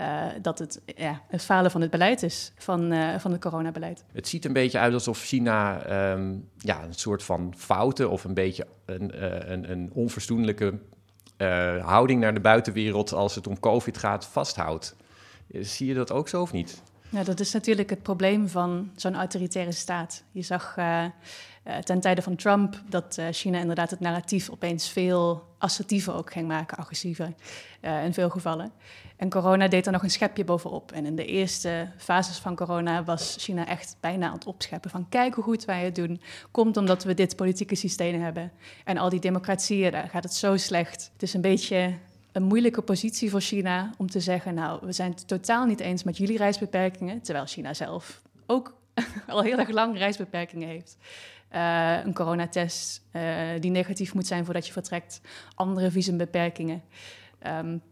[0.00, 4.04] Uh, dat het ja, een falen van het beleid is, van, uh, van het coronabeleid.
[4.12, 8.34] Het ziet een beetje uit alsof China um, ja, een soort van fouten of een
[8.34, 10.78] beetje een, uh, een, een onverstoenlijke
[11.82, 14.96] houding naar de buitenwereld als het om COVID gaat vasthoudt.
[15.48, 16.82] Zie je dat ook zo of niet?
[17.12, 20.22] Ja, dat is natuurlijk het probleem van zo'n autoritaire staat.
[20.30, 21.04] Je zag uh,
[21.84, 26.48] ten tijde van Trump dat uh, China inderdaad het narratief opeens veel assertiever ook ging
[26.48, 27.34] maken, agressiever
[28.04, 28.72] in veel gevallen.
[29.16, 30.92] En corona deed er nog een schepje bovenop.
[30.92, 35.08] En in de eerste fases van corona was China echt bijna aan het opscheppen van
[35.08, 36.20] kijk hoe goed wij het doen.
[36.50, 38.52] Komt omdat we dit politieke systeem hebben.
[38.84, 41.10] En al die democratieën, daar gaat het zo slecht.
[41.12, 41.94] Het is een beetje
[42.32, 46.02] een moeilijke positie voor China om te zeggen, nou, we zijn het totaal niet eens
[46.02, 48.76] met jullie reisbeperkingen, terwijl China zelf ook
[49.26, 50.96] al heel erg lang reisbeperkingen heeft.
[51.54, 53.22] Uh, een coronatest uh,
[53.60, 55.20] die negatief moet zijn voordat je vertrekt,
[55.54, 56.82] andere visumbeperkingen.
[57.46, 57.82] Um,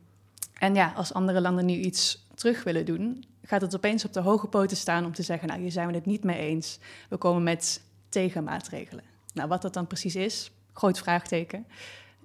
[0.59, 4.21] en ja, als andere landen nu iets terug willen doen, gaat het opeens op de
[4.21, 6.79] hoge poten staan om te zeggen, nou, hier zijn we het niet mee eens.
[7.09, 9.05] We komen met tegenmaatregelen.
[9.35, 11.67] Nou, wat dat dan precies is, groot vraagteken.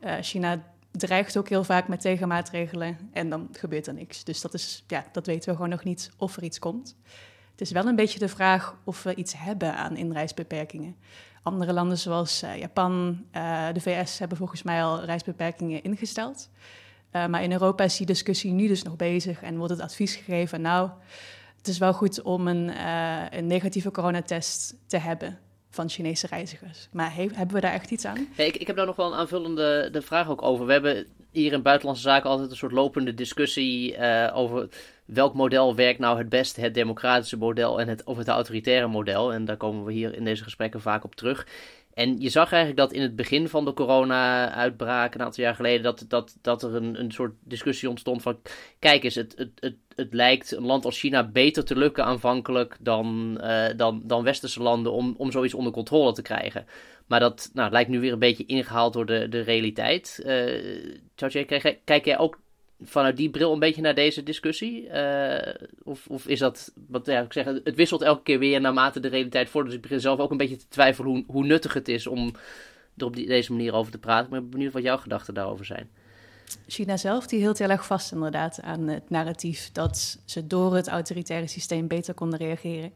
[0.03, 0.63] Uh, China
[0.97, 4.23] dreigt ook heel vaak met tegenmaatregelen en dan gebeurt er niks.
[4.23, 6.95] Dus dat, is, ja, dat weten we gewoon nog niet of er iets komt.
[7.51, 10.95] Het is wel een beetje de vraag of we iets hebben aan inreisbeperkingen.
[11.43, 16.49] Andere landen zoals uh, Japan, uh, de VS hebben volgens mij al reisbeperkingen ingesteld.
[17.11, 20.15] Uh, maar in Europa is die discussie nu dus nog bezig en wordt het advies
[20.15, 20.89] gegeven: nou,
[21.57, 22.87] het is wel goed om een,
[23.37, 25.39] een negatieve coronatest te hebben
[25.75, 26.87] van Chinese reizigers.
[26.91, 28.27] Maar he hebben we daar echt iets aan?
[28.35, 30.65] ik, ik heb daar nog wel een aanvullende de vraag ook over.
[30.65, 34.69] We hebben hier in Buitenlandse Zaken altijd een soort lopende discussie uh, over
[35.05, 39.33] welk model werkt nou het beste, het democratische model en het, of het autoritaire model.
[39.33, 41.47] En daar komen we hier in deze gesprekken vaak op terug.
[41.95, 45.83] En je zag eigenlijk dat in het begin van de corona-uitbraak, een aantal jaar geleden,
[45.83, 48.39] dat, dat, dat er een, een soort discussie ontstond van,
[48.79, 52.77] kijk eens, het, het, het, het lijkt een land als China beter te lukken aanvankelijk
[52.79, 56.65] dan, uh, dan, dan westerse landen om, om zoiets onder controle te krijgen.
[57.07, 60.23] Maar dat nou, lijkt nu weer een beetje ingehaald door de, de realiteit.
[60.25, 62.39] Uh, kijk jij ook
[62.81, 64.87] vanuit die bril een beetje naar deze discussie?
[64.87, 69.07] Uh, of, of is dat, wat ik zeg, het wisselt elke keer weer naarmate de
[69.07, 71.87] realiteit voordat Dus ik begin zelf ook een beetje te twijfelen hoe, hoe nuttig het
[71.87, 72.33] is om
[72.97, 74.29] er op die, deze manier over te praten.
[74.29, 75.89] Maar ik ben benieuwd wat jouw gedachten daarover zijn.
[76.67, 80.87] China zelf die hield heel erg vast inderdaad aan het narratief dat ze door het
[80.87, 82.91] autoritaire systeem beter konden reageren.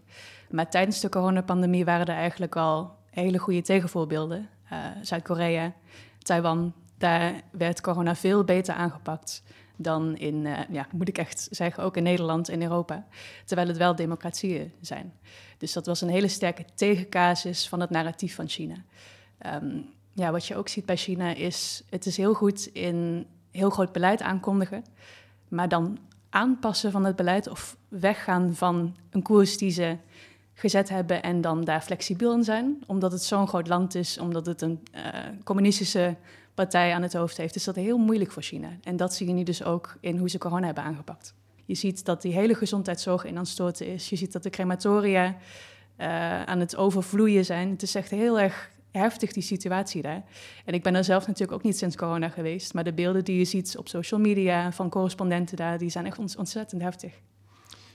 [0.50, 4.50] Maar tijdens de coronapandemie waren er eigenlijk al hele goede tegenvoorbeelden.
[4.72, 5.74] Uh, Zuid-Korea,
[6.20, 9.44] Taiwan, daar werd corona veel beter aangepakt
[9.82, 13.08] dan in, uh, ja, moet ik echt zeggen, ook in Nederland en Europa.
[13.46, 15.14] Terwijl het wel democratieën zijn.
[15.58, 18.76] Dus dat was een hele sterke tegencasus van het narratief van China.
[19.46, 23.70] Um, ja, wat je ook ziet bij China is, het is heel goed in heel
[23.70, 24.84] groot beleid aankondigen,
[25.48, 25.98] maar dan
[26.30, 29.98] aanpassen van het beleid of weggaan van een koers die ze
[30.54, 34.46] gezet hebben en dan daar flexibel in zijn, omdat het zo'n groot land is, omdat
[34.46, 35.02] het een uh,
[35.44, 36.16] communistische
[36.60, 38.70] partij aan het hoofd heeft, is dat heel moeilijk voor China.
[38.84, 41.34] En dat zie je nu dus ook in hoe ze corona hebben aangepakt.
[41.66, 44.10] Je ziet dat die hele gezondheidszorg in aan storten is.
[44.10, 47.70] Je ziet dat de crematoria uh, aan het overvloeien zijn.
[47.70, 50.24] Het is echt heel erg heftig, die situatie daar.
[50.66, 52.74] En ik ben er zelf natuurlijk ook niet sinds corona geweest.
[52.74, 56.38] Maar de beelden die je ziet op social media van correspondenten daar, die zijn echt
[56.38, 57.14] ontzettend heftig.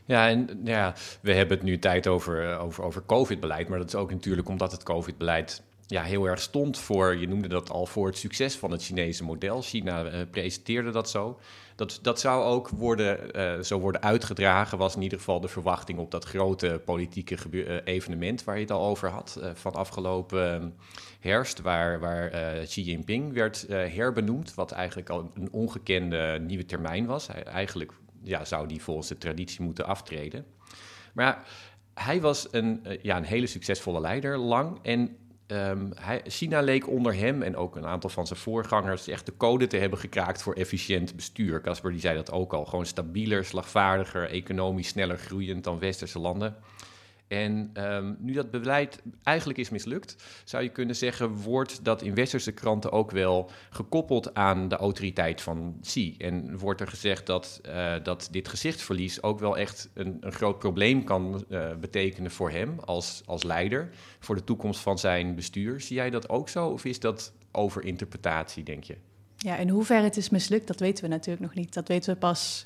[0.05, 3.68] Ja, en ja, we hebben het nu tijd over, eh, over, over COVID-beleid.
[3.68, 7.49] Maar dat is ook natuurlijk omdat het COVID-beleid ja, heel erg stond voor, je noemde
[7.49, 9.62] dat al, voor het succes van het Chinese model.
[9.62, 11.40] China uh, presenteerde dat zo.
[11.77, 15.99] Dat, dat zou ook worden, uh, zo worden uitgedragen, was in ieder geval de verwachting
[15.99, 20.75] op dat grote politieke uh, evenement waar je het al over had van afgelopen
[21.20, 22.31] herfst, waar, waar
[22.64, 27.27] Xi Jinping werd herbenoemd, wat eigenlijk al een ongekende nieuwe termijn was.
[27.27, 27.92] Hij, eigenlijk
[28.23, 30.47] ja, zou die volgens de traditie moeten aftreden.
[31.12, 31.47] Maar
[31.94, 35.16] hij was een, ja, een hele succesvolle leider lang en
[35.94, 39.66] Hij, China leek onder hem en ook een aantal van zijn voorgangers echt de code
[39.66, 41.61] te hebben gekraakt voor efficiënt bestuur.
[41.61, 42.64] Casper die zei dat ook al.
[42.64, 46.57] Gewoon stabieler, slagvaardiger, economisch sneller groeiend dan westerse landen.
[47.28, 52.14] En um, nu dat beleid eigenlijk is mislukt, zou je kunnen zeggen, wordt dat in
[52.14, 56.14] westerse kranten ook wel gekoppeld aan de autoriteit van Xi.
[56.18, 60.58] En wordt er gezegd dat, uh, dat dit gezichtsverlies ook wel echt een, een groot
[60.58, 65.80] probleem kan uh, betekenen voor hem als, als leider, voor de toekomst van zijn bestuur.
[65.80, 68.96] Zie jij dat ook zo of is dat overinterpretatie, denk je?
[69.37, 71.74] Ja, in hoeverre het is mislukt, dat weten we natuurlijk nog niet.
[71.74, 72.64] Dat weten we pas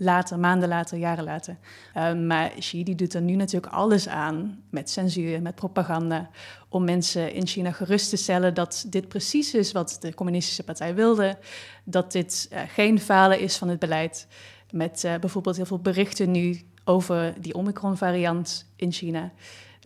[0.00, 1.56] later, maanden later, jaren later.
[1.96, 6.30] Um, maar Xi die doet er nu natuurlijk alles aan met censuur, met propaganda,
[6.68, 10.94] om mensen in China gerust te stellen dat dit precies is wat de communistische partij
[10.94, 11.38] wilde,
[11.84, 14.26] dat dit uh, geen falen is van het beleid.
[14.70, 19.30] Met uh, bijvoorbeeld heel veel berichten nu over die Omicron-variant in China.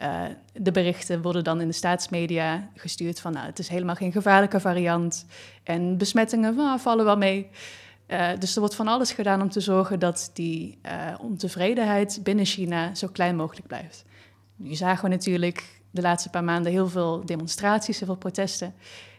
[0.03, 0.22] Uh,
[0.53, 4.61] de berichten worden dan in de staatsmedia gestuurd van nou, het is helemaal geen gevaarlijke
[4.61, 5.27] variant
[5.62, 7.50] en besmettingen well, vallen wel mee.
[8.14, 12.44] Uh, dus er wordt van alles gedaan om te zorgen dat die uh, ontevredenheid binnen
[12.44, 14.05] China zo klein mogelijk blijft.
[14.57, 18.74] Nu zagen we natuurlijk de laatste paar maanden heel veel demonstraties, heel veel protesten.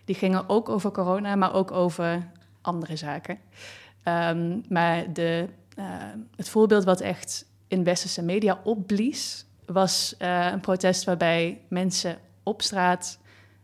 [0.06, 2.28] Die gingen ook over corona, maar ook over
[2.62, 3.38] andere zaken.
[4.04, 5.48] Um, maar de,
[5.80, 5.86] uh,
[6.36, 13.20] het voorbeeld wat echt in westerse media opblies, was een protest waarbij mensen op straat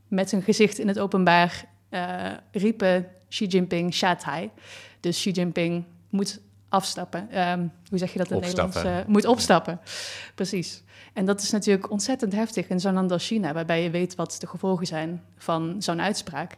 [0.08, 1.66] met hun gezicht in het openbaar
[2.52, 4.52] riepen Xi Jinping, Shatai.
[5.02, 7.50] Dus Xi Jinping moet afstappen.
[7.50, 8.84] Um, hoe zeg je dat in het Nederlands?
[8.84, 9.80] Uh, moet opstappen,
[10.36, 10.84] precies.
[11.14, 14.38] En dat is natuurlijk ontzettend heftig in zo'n land als China, waarbij je weet wat
[14.40, 16.58] de gevolgen zijn van zo'n uitspraak.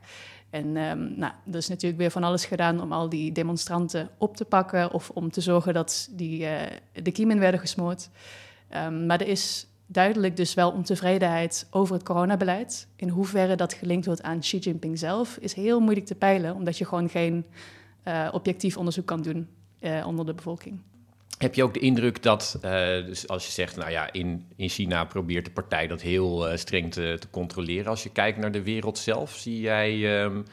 [0.49, 4.37] En um, nou, er is natuurlijk weer van alles gedaan om al die demonstranten op
[4.37, 6.59] te pakken of om te zorgen dat die, uh,
[6.91, 8.09] de kiemen werden gesmoord.
[8.75, 12.87] Um, maar er is duidelijk dus wel ontevredenheid over het coronabeleid.
[12.95, 16.77] In hoeverre dat gelinkt wordt aan Xi Jinping zelf, is heel moeilijk te peilen, omdat
[16.77, 17.45] je gewoon geen
[18.07, 19.47] uh, objectief onderzoek kan doen
[19.79, 20.79] uh, onder de bevolking.
[21.37, 22.71] Heb je ook de indruk dat, uh,
[23.05, 26.91] dus als je zegt, nou ja, in, in China probeert de partij dat heel streng
[26.91, 27.89] te, te, controleren.
[27.89, 30.45] Als je kijkt naar de wereld zelf, zie jij um,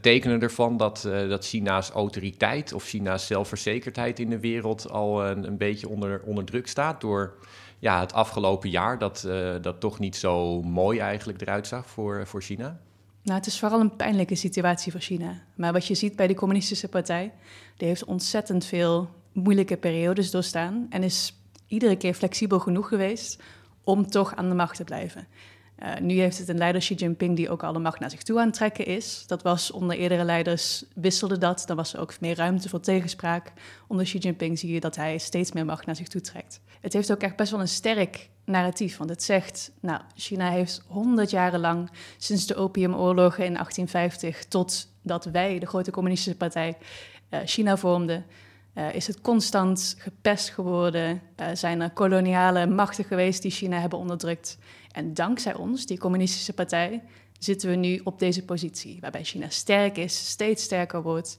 [0.00, 5.56] tekenen ervan dat, dat China's autoriteit of China's zelfverzekerdheid in de wereld al een, een
[5.56, 7.34] beetje onder, onder druk staat door
[7.78, 9.28] ja, het afgelopen jaar, dat,
[9.60, 12.80] dat toch niet zo mooi eigenlijk eruit zag voor, voor China?
[13.22, 15.42] Nou, het is vooral een pijnlijke situatie voor China.
[15.54, 17.32] Maar wat je ziet bij de Communistische Partij,
[17.76, 23.42] die heeft ontzettend veel moeilijke periodes doorstaan en is iedere keer flexibel genoeg geweest
[23.84, 25.26] om toch aan de macht te blijven.
[25.78, 28.38] Uh, nu heeft het een leider Xi Jinping die ook alle macht naar zich toe
[28.38, 29.24] aan het trekken is.
[29.26, 31.64] Dat was onder eerdere leiders wisselde dat.
[31.66, 33.52] Dan was er ook meer ruimte voor tegenspraak.
[33.86, 36.60] Onder Xi Jinping zie je dat hij steeds meer macht naar zich toe trekt.
[36.80, 40.82] Het heeft ook echt best wel een sterk narratief, want het zegt, nou, China heeft
[40.86, 46.76] honderd jaren lang, sinds de opiumoorlogen in 1850 tot dat wij, de grote communistische partij,
[47.30, 48.24] uh, China vormden,
[48.74, 51.22] uh, is het constant gepest geworden?
[51.40, 54.58] Uh, zijn er koloniale machten geweest die China hebben onderdrukt?
[54.92, 57.02] En dankzij ons, die communistische partij,
[57.38, 61.38] zitten we nu op deze positie, waarbij China sterk is, steeds sterker wordt.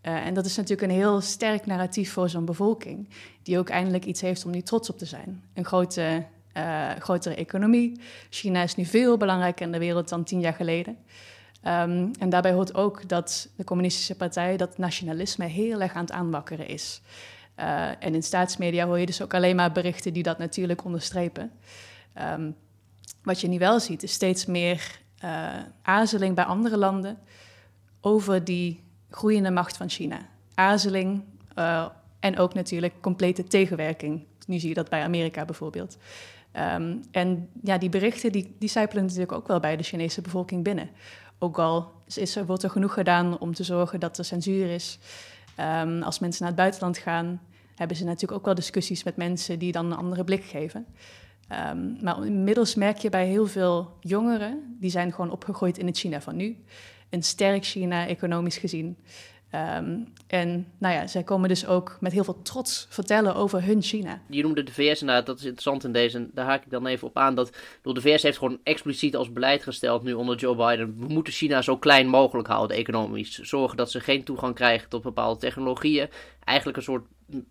[0.00, 3.08] En dat is natuurlijk een heel sterk narratief voor zo'n bevolking,
[3.42, 5.42] die ook eindelijk iets heeft om nu trots op te zijn.
[5.54, 6.24] Een grote,
[6.98, 8.00] grotere economie.
[8.30, 10.96] China is nu veel belangrijker in de wereld dan tien jaar geleden.
[11.66, 16.12] Um, en daarbij hoort ook dat de communistische partij dat nationalisme heel erg aan het
[16.12, 17.00] aanwakkeren is.
[17.60, 21.50] Uh, en in staatsmedia hoor je dus ook alleen maar berichten die dat natuurlijk onderstrepen.
[22.32, 22.56] Um,
[23.22, 25.48] wat je nu wel ziet, is steeds meer uh,
[25.82, 27.18] aarzeling bij andere landen
[28.00, 30.28] over die groeiende macht van China.
[30.54, 31.22] Aarzeling
[32.20, 34.24] en ook natuurlijk complete tegenwerking.
[34.46, 35.96] Nu zie je dat bij Amerika bijvoorbeeld.
[36.56, 40.90] Um, en ja, die berichten die, zijpelen natuurlijk ook wel bij de Chinese bevolking binnen.
[41.38, 44.98] Ook al is er, wordt er genoeg gedaan om te zorgen dat er censuur is.
[45.60, 47.40] Um, als mensen naar het buitenland gaan,
[47.74, 50.86] hebben ze natuurlijk ook wel discussies met mensen die dan een andere blik geven.
[51.70, 55.98] Um, maar inmiddels merk je bij heel veel jongeren, die zijn gewoon opgegroeid in het
[55.98, 56.56] China van nu.
[57.10, 58.96] Een sterk China, economisch gezien.
[59.54, 63.82] Um, en nou ja, zij komen dus ook met heel veel trots vertellen over hun
[63.82, 64.20] China.
[64.28, 66.28] Je noemde de VS inderdaad, dat is interessant in deze.
[66.32, 67.34] daar haak ik dan even op aan.
[67.34, 70.98] Dat de VS heeft gewoon expliciet als beleid gesteld nu onder Joe Biden.
[70.98, 73.38] We moeten China zo klein mogelijk houden economisch.
[73.38, 76.08] Zorgen dat ze geen toegang krijgen tot bepaalde technologieën.
[76.44, 77.04] Eigenlijk een soort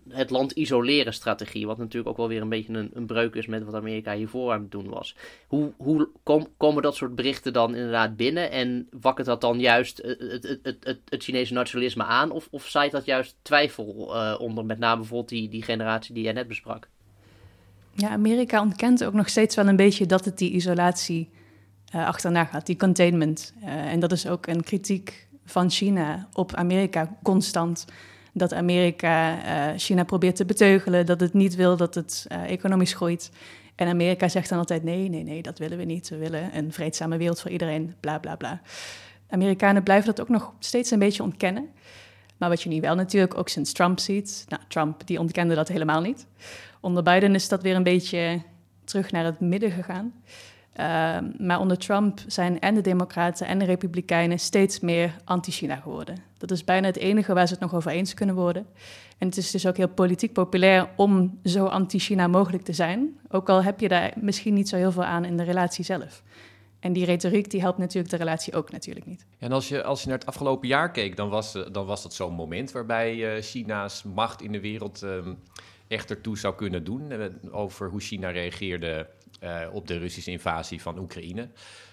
[0.10, 1.68] het land isoleren strategie.
[1.68, 4.52] Wat natuurlijk ook wel weer een beetje een, een breuk is met wat Amerika hiervoor
[4.52, 5.16] aan het doen was.
[5.48, 8.52] Hoe, hoe kom, komen dat soort berichten dan inderdaad binnen?
[8.52, 12.32] En wakkert dat dan juist het, het, het, het, het Chinese nationalisme aan?
[12.32, 16.24] Of, of zaait dat juist twijfel uh, onder, met name bijvoorbeeld die, die generatie die
[16.24, 16.88] jij net besprak?
[17.92, 21.30] Ja, Amerika ontkent ook nog steeds wel een beetje dat het die isolatie
[21.92, 23.54] achterna gaat, die containment.
[23.62, 27.86] En dat is ook een kritiek van China op Amerika constant
[28.34, 32.94] dat Amerika uh, China probeert te beteugelen, dat het niet wil dat het uh, economisch
[32.94, 33.32] groeit.
[33.76, 36.10] En Amerika zegt dan altijd: nee, nee, nee, dat willen we niet.
[36.10, 38.62] We willen een vreedzame wereld voor iedereen, bla bla bla.
[39.30, 41.70] Amerikanen blijven dat ook nog steeds een beetje ontkennen.
[42.38, 45.68] Maar wat je nu wel natuurlijk ook sinds Trump ziet, nou, Trump die ontkende dat
[45.68, 46.28] helemaal niet.
[46.80, 48.42] Onder Biden is dat weer een beetje
[48.84, 50.14] terug naar het midden gegaan.
[50.80, 56.18] Uh, maar onder Trump zijn en de Democraten en de Republikeinen steeds meer anti-China geworden.
[56.38, 58.66] Dat is bijna het enige waar ze het nog over eens kunnen worden.
[59.18, 63.20] En het is dus ook heel politiek populair om zo anti-China mogelijk te zijn.
[63.30, 66.24] Ook al heb je daar misschien niet zo heel veel aan in de relatie zelf.
[66.80, 69.26] En die retoriek die helpt natuurlijk de relatie ook natuurlijk niet.
[69.40, 72.14] En als je, als je naar het afgelopen jaar keek, dan was, dan was dat
[72.14, 75.40] zo'n moment waarbij uh, China's macht in de wereld um,
[75.88, 77.12] echt ertoe zou kunnen doen.
[77.12, 79.08] Uh, over hoe China reageerde
[79.44, 81.50] uh, op de Russische invasie van Oekraïne.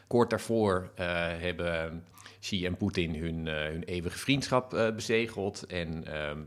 [0.07, 2.05] Kort daarvoor uh, hebben
[2.41, 5.67] Xi en Poetin hun, uh, hun eeuwige vriendschap bezegeld.
[5.67, 6.05] En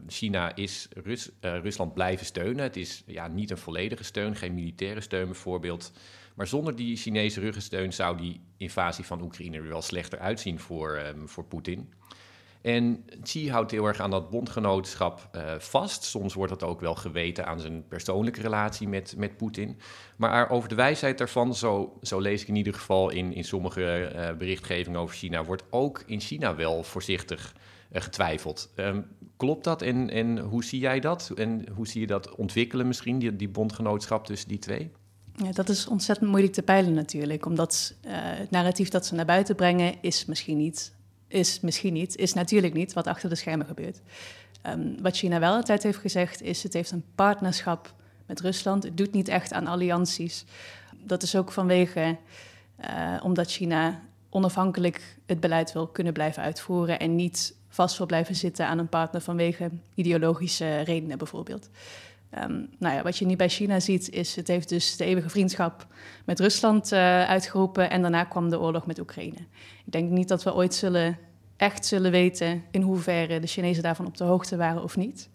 [0.07, 2.63] China is Rus Rusland blijven steunen.
[2.63, 5.91] Het is ja, niet een volledige steun, geen militaire steun bijvoorbeeld.
[6.35, 10.97] Maar zonder die Chinese ruggensteun zou die invasie van Oekraïne er wel slechter uitzien voor,
[10.97, 11.93] um, voor Poetin.
[12.63, 16.03] En Xi houdt heel erg aan dat bondgenootschap uh, vast.
[16.03, 19.77] Soms wordt dat ook wel geweten aan zijn persoonlijke relatie met, met Poetin.
[20.17, 24.11] Maar over de wijsheid daarvan, zo, zo lees ik in ieder geval in, in sommige
[24.15, 27.55] uh, berichtgevingen over China, wordt ook in China wel voorzichtig
[27.91, 28.73] uh, getwijfeld.
[28.75, 29.05] Um,
[29.37, 31.31] klopt dat en, en hoe zie jij dat?
[31.35, 34.91] En hoe zie je dat ontwikkelen misschien, die, die bondgenootschap tussen die twee?
[35.35, 39.55] Ja, dat is ontzettend moeilijk te peilen natuurlijk, omdat het narratief dat ze naar buiten
[39.55, 40.93] brengen is misschien niet
[41.33, 44.01] is misschien niet, is natuurlijk niet wat achter de schermen gebeurt.
[44.67, 47.93] Um, wat China wel altijd heeft gezegd is, het heeft een partnerschap
[48.25, 48.83] met Rusland.
[48.83, 50.45] Het doet niet echt aan allianties.
[51.03, 52.17] Dat is ook vanwege,
[52.85, 58.35] uh, omdat China onafhankelijk het beleid wil kunnen blijven uitvoeren en niet vast wil blijven
[58.35, 61.69] zitten aan een partner vanwege ideologische redenen bijvoorbeeld.
[62.37, 65.29] Um, nou ja, wat je nu bij China ziet, is het heeft dus de eeuwige
[65.29, 65.87] vriendschap
[66.25, 69.37] met Rusland uh, uitgeroepen en daarna kwam de oorlog met Oekraïne.
[69.85, 71.17] Ik denk niet dat we ooit zullen,
[71.57, 75.29] echt zullen weten in hoeverre de Chinezen daarvan op de hoogte waren of niet.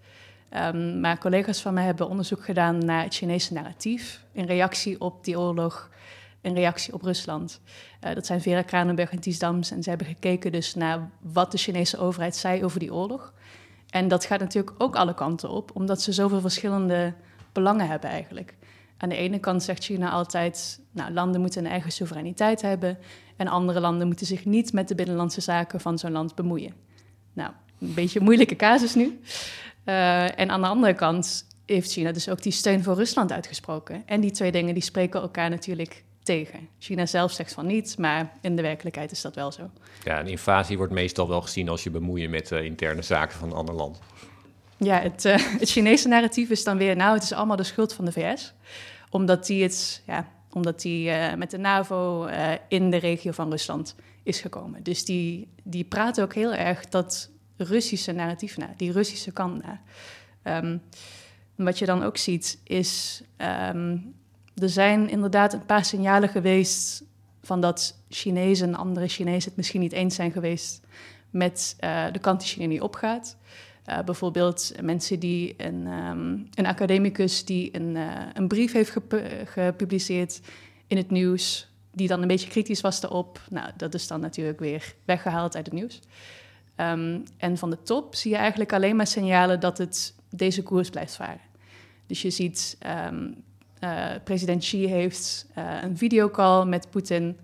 [0.56, 5.24] Um, maar collega's van mij hebben onderzoek gedaan naar het Chinese narratief in reactie op
[5.24, 5.90] die oorlog.
[6.42, 7.60] een reactie op Rusland.
[8.04, 9.70] Uh, dat zijn Vera Kranenburg en Ties Dams.
[9.70, 13.32] En ze hebben gekeken dus naar wat de Chinese overheid zei over die oorlog.
[13.90, 17.14] En dat gaat natuurlijk ook alle kanten op, omdat ze zoveel verschillende
[17.52, 18.56] belangen hebben eigenlijk.
[18.96, 22.98] Aan de ene kant zegt China altijd, nou, landen moeten een eigen soevereiniteit hebben
[23.36, 26.74] en andere landen moeten zich niet met de binnenlandse zaken van zo'n land bemoeien.
[27.32, 29.20] Nou, een beetje een moeilijke casus nu.
[29.84, 34.02] Uh, en aan de andere kant heeft China dus ook die steun voor Rusland uitgesproken.
[34.06, 36.68] En die twee dingen die spreken elkaar natuurlijk tegen.
[36.78, 39.70] China zelf zegt van niet, maar in de werkelijkheid is dat wel zo.
[40.04, 43.48] Ja, een invasie wordt meestal wel gezien als je bemoeien met uh, interne zaken van
[43.48, 43.98] een ander land.
[44.76, 47.92] Ja, het, uh, het Chinese narratief is dan weer, nou, het is allemaal de schuld
[47.92, 48.54] van de VS.
[49.10, 52.28] Omdat die, het, ja, omdat die uh, met de NAVO
[52.68, 54.82] in de regio van Rusland is gekomen.
[54.82, 59.80] Dus die, die praten ook heel erg dat Russische narratief na, die Russische kant na.
[60.62, 60.82] Um,
[61.54, 63.22] wat je dan ook ziet is,
[63.72, 64.14] um,
[64.62, 67.04] er zijn inderdaad een paar signalen geweest
[67.42, 70.80] van dat Chinezen en andere Chinezen het misschien niet eens zijn geweest
[71.30, 73.36] met uh, de kant die China niet opgaat.
[73.86, 78.92] Uh, bijvoorbeeld mensen die een, um, een academicus die een, uh, een brief heeft
[79.44, 80.40] gepubliceerd
[80.86, 83.40] in het nieuws, die dan een beetje kritisch was daarop.
[83.50, 86.00] Nou, dat is dan natuurlijk weer weggehaald uit het nieuws.
[86.76, 90.90] Um, en van de top zie je eigenlijk alleen maar signalen dat het deze koers
[90.90, 91.40] blijft varen.
[92.06, 93.06] Dus je ziet, uh,
[94.24, 97.38] president Xi heeft uh, een videocall met Poetin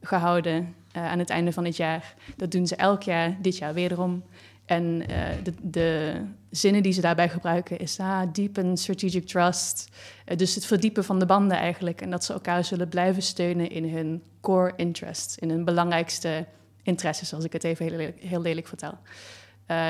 [0.00, 2.14] gehouden uh, aan het einde van het jaar.
[2.36, 4.24] Dat doen ze elk jaar, dit jaar wederom.
[4.64, 4.98] En
[5.42, 6.20] de, de,
[6.50, 9.88] zinnen die ze daarbij gebruiken is ah, deepen strategic trust.
[10.36, 12.00] dus het verdiepen van de banden eigenlijk.
[12.00, 16.46] En dat ze elkaar zullen blijven steunen in hun core interests, in hun belangrijkste
[16.82, 18.98] interesses, als ik het even heel, heel lelijk vertel.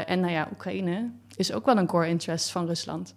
[0.07, 3.15] en nou ja, Oekraïne is ook wel een core interest van Rusland.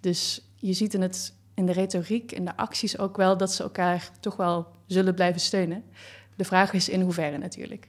[0.00, 3.62] Dus je ziet in, het, in de retoriek, in de acties ook wel dat ze
[3.62, 5.84] elkaar toch wel zullen blijven steunen.
[6.34, 7.88] De vraag is in hoeverre natuurlijk.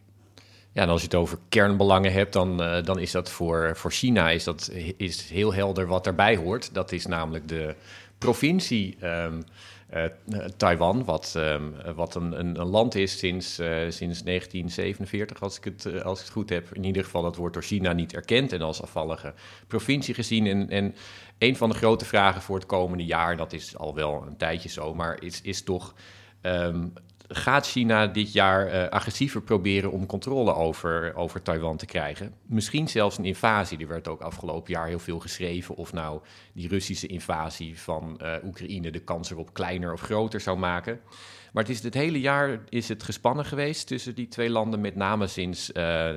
[0.71, 3.91] Ja, en als je het over kernbelangen hebt, dan, uh, dan is dat voor, voor
[3.91, 6.73] China is dat, is heel helder wat daarbij hoort.
[6.73, 7.75] Dat is namelijk de
[8.17, 9.43] provincie um,
[9.93, 10.03] uh,
[10.57, 16.03] Taiwan, wat, um, wat een, een, land is sinds, uh, sinds 1947, als ik, het,
[16.03, 16.73] als ik het goed heb.
[16.73, 19.33] In ieder geval, dat wordt door China niet erkend en als afvallige
[19.67, 20.47] provincie gezien.
[20.47, 20.95] En, en
[21.37, 24.69] een van de grote vragen voor het komende jaar, dat is al wel een tijdje
[24.69, 25.93] zo, maar is, is toch.
[26.41, 26.93] Um,
[27.27, 32.33] gaat China dit jaar uh, agressiever proberen om controle over, over Taiwan te krijgen?
[32.45, 33.77] Misschien zelfs een invasie.
[33.79, 36.21] Er werd ook afgelopen jaar heel veel geschreven of nou
[36.53, 40.99] die Russische invasie van uh, Oekraïne de kans erop kleiner of groter zou maken.
[41.57, 44.95] Maar het, is het hele jaar is het gespannen geweest tussen die twee landen, met
[44.95, 45.73] name sinds uh,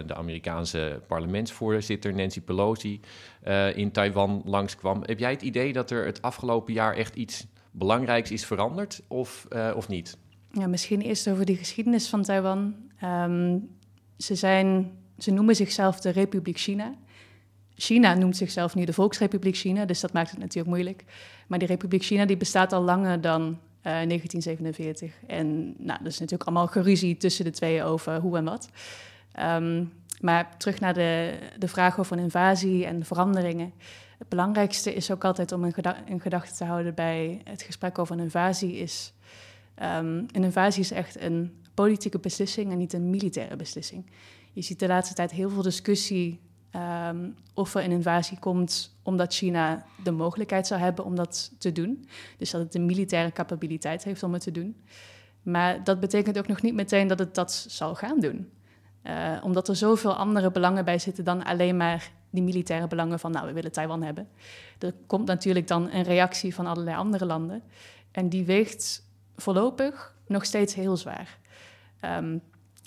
[0.06, 3.00] de Amerikaanse parlementsvoorzitter Nancy Pelosi
[3.46, 5.02] uh, in Taiwan langskwam.
[5.04, 9.46] Heb jij het idee dat er het afgelopen jaar echt iets belangrijks is veranderd of,
[9.52, 10.18] uh, of niet?
[10.52, 12.74] Ja, misschien eerst over die geschiedenis van Taiwan.
[13.04, 13.68] Um,
[14.16, 16.94] ze, zijn, ze noemen zichzelf de Republiek China.
[17.74, 21.04] China noemt zichzelf nu de Volksrepubliek China, dus dat maakt het natuurlijk moeilijk.
[21.46, 25.12] Maar die Republiek China die bestaat al langer dan uh, 1947.
[25.26, 28.68] En nou, er is natuurlijk allemaal geruzie tussen de twee over hoe en wat.
[29.40, 33.72] Um, maar terug naar de, de vraag over een invasie en veranderingen.
[34.18, 37.98] Het belangrijkste is ook altijd om in, geda in gedachten te houden bij het gesprek
[37.98, 39.12] over een invasie is...
[39.82, 44.10] Um, een invasie is echt een politieke beslissing en niet een militaire beslissing.
[44.52, 46.40] Je ziet de laatste tijd heel veel discussie
[46.76, 51.72] um, of er een invasie komt omdat China de mogelijkheid zou hebben om dat te
[51.72, 52.08] doen.
[52.38, 54.84] Dus dat het de militaire capabiliteit heeft om het te doen.
[55.42, 58.50] Maar dat betekent ook nog niet meteen dat het dat zal gaan doen.
[59.02, 63.30] Uh, omdat er zoveel andere belangen bij zitten dan alleen maar die militaire belangen van,
[63.30, 64.28] nou, we willen Taiwan hebben.
[64.78, 67.62] Er komt natuurlijk dan een reactie van allerlei andere landen.
[68.10, 69.06] En die weegt
[69.36, 71.38] voorlopig nog steeds heel zwaar.
[72.04, 72.42] Um,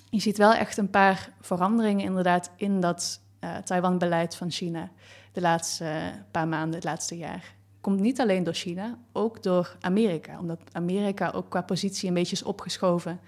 [0.09, 4.91] je ziet wel echt een paar veranderingen inderdaad in dat uh, Taiwan-beleid van China
[5.31, 7.53] de laatste uh, paar maanden, het laatste jaar.
[7.81, 10.39] Komt niet alleen door China, ook door Amerika.
[10.39, 13.19] Omdat Amerika ook qua positie een beetje is opgeschoven.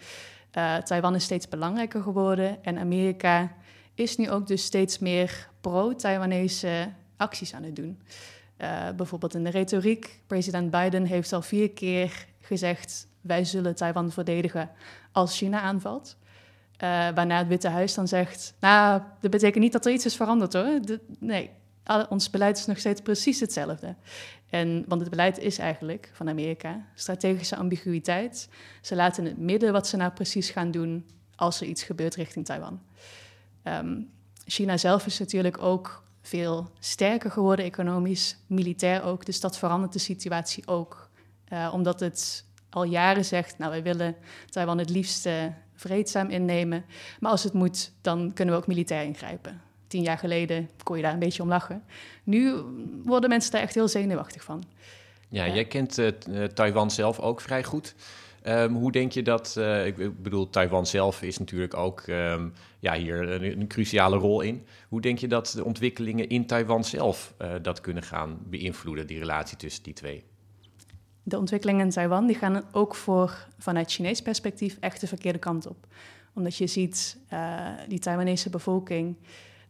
[0.58, 3.52] Uh, Taiwan is steeds belangrijker geworden en Amerika
[3.94, 8.02] is nu ook dus steeds meer pro-Taiwanese acties aan het doen.
[8.96, 10.22] Bijvoorbeeld in de retoriek.
[10.28, 14.70] President Biden heeft al vier keer gezegd: wij zullen Taiwan verdedigen
[15.12, 16.18] als China aanvalt.
[16.84, 20.16] Uh, waarna het Witte Huis dan zegt: Nou, dat betekent niet dat er iets is
[20.16, 20.80] veranderd hoor.
[21.20, 21.50] Nee,
[22.10, 23.96] ons beleid is nog steeds precies hetzelfde.
[24.50, 28.50] En, want het beleid is eigenlijk van Amerika strategische ambiguïteit.
[28.82, 31.06] Ze laten het midden wat ze nou precies gaan doen
[31.36, 32.82] als er iets gebeurt richting Taiwan.
[33.64, 34.10] Um,
[34.46, 39.26] China zelf is natuurlijk ook veel sterker geworden economisch, militair ook.
[39.26, 41.10] Dus dat verandert de situatie ook.
[41.50, 44.16] Uh, omdat het al jaren zegt, nou wij willen
[44.50, 45.30] Taiwan het liefst
[45.76, 46.86] vreedzaam innemen,
[47.20, 49.62] maar als het moet, dan kunnen we ook militair ingrijpen.
[49.88, 51.84] Tien jaar geleden kon je daar een beetje om lachen.
[52.24, 52.54] Nu
[53.04, 54.64] worden mensen daar echt heel zenuwachtig van.
[55.30, 57.96] Ja, jij kent uh, Taiwan zelf ook vrij goed.
[58.48, 62.94] Um, hoe denk je dat, uh, ik bedoel, Taiwan zelf is natuurlijk ook um, ja,
[62.94, 64.66] hier een, een, cruciale rol in.
[64.90, 69.20] Hoe denk je dat de ontwikkelingen in Taiwan zelf uh, dat kunnen gaan beïnvloeden, die
[69.20, 70.24] relatie tussen die twee?
[71.28, 75.68] De ontwikkelingen in Taiwan die gaan ook voor, vanuit Chinees perspectief echt de verkeerde kant
[75.68, 75.88] op.
[76.34, 79.16] Omdat je ziet, uh, die Taiwanese bevolking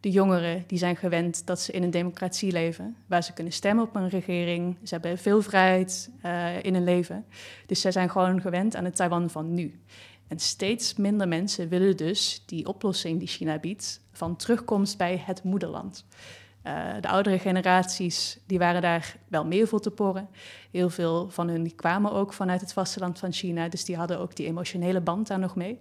[0.00, 3.84] de jongeren die zijn gewend dat ze in een democratie leven, waar ze kunnen stemmen
[3.84, 4.76] op een regering.
[4.82, 7.24] Ze hebben veel vrijheid uh, in hun leven.
[7.66, 9.80] Dus zij zijn gewoon gewend aan het Taiwan van nu.
[10.28, 15.42] En steeds minder mensen willen dus die oplossing die China biedt van terugkomst bij het
[15.42, 16.04] moederland.
[16.66, 20.28] Uh, de oudere generaties die waren daar wel meer voor te porren.
[20.70, 24.36] Heel veel van hun kwamen ook vanuit het vasteland van China, dus die hadden ook
[24.36, 25.78] die emotionele band daar nog mee.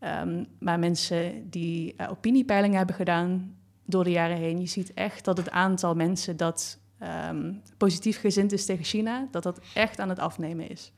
[0.00, 5.24] Um, maar mensen die uh, opiniepeilingen hebben gedaan door de jaren heen, je ziet echt
[5.24, 6.78] dat het aantal mensen dat
[7.28, 10.92] um, positief gezind is tegen China, dat dat echt aan het afnemen is.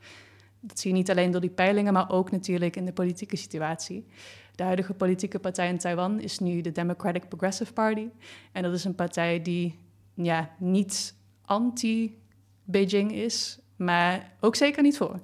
[0.67, 4.07] Dat zie je niet alleen door die peilingen, maar ook natuurlijk in de politieke situatie.
[4.55, 8.09] De huidige politieke partij in Taiwan is nu de Democratic Progressive Party.
[8.53, 9.79] En dat is een partij die
[10.15, 15.21] ja, niet anti-Beijing is, maar ook zeker niet voor.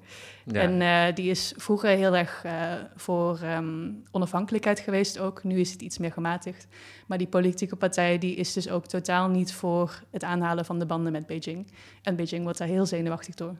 [0.52, 5.44] En uh, die is vroeger heel erg uh, voor um, onafhankelijkheid geweest ook.
[5.44, 6.66] Nu is het iets meer gematigd.
[7.06, 10.86] Maar die politieke partij die is dus ook totaal niet voor het aanhalen van de
[10.86, 11.72] banden met Beijing.
[12.02, 13.56] En Beijing wordt daar heel zenuwachtig door.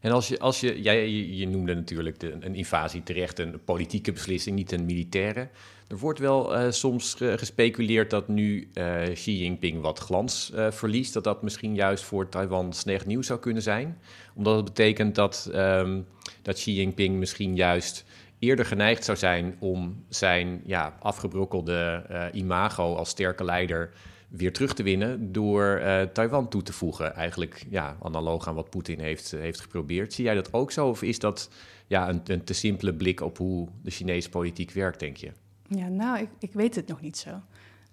[0.00, 4.56] En als je, als je jij, je noemde natuurlijk een invasie terecht een politieke beslissing,
[4.56, 5.48] niet een militaire.
[5.88, 11.12] Er wordt wel uh, soms gespeculeerd dat nu uh, Xi Jinping wat glans uh, verliest.
[11.12, 13.98] Dat dat misschien juist voor Taiwan slecht nieuws zou kunnen zijn.
[14.34, 16.06] Omdat het betekent dat, um,
[16.42, 18.04] dat Xi Jinping misschien juist
[18.38, 23.92] eerder geneigd zou zijn om zijn ja, afgebrokkelde imago als sterke leider
[24.30, 27.14] weer terug te winnen door uh, Taiwan toe te voegen.
[27.14, 30.12] Eigenlijk ja, analoog aan wat Poetin heeft, heeft geprobeerd.
[30.12, 30.88] Zie jij dat ook zo?
[30.88, 31.50] Of is dat
[31.86, 35.32] ja, een, een te simpele blik op hoe de Chinese politiek werkt, denk je?
[35.68, 37.30] Ja, nou, ik, ik weet het nog niet zo.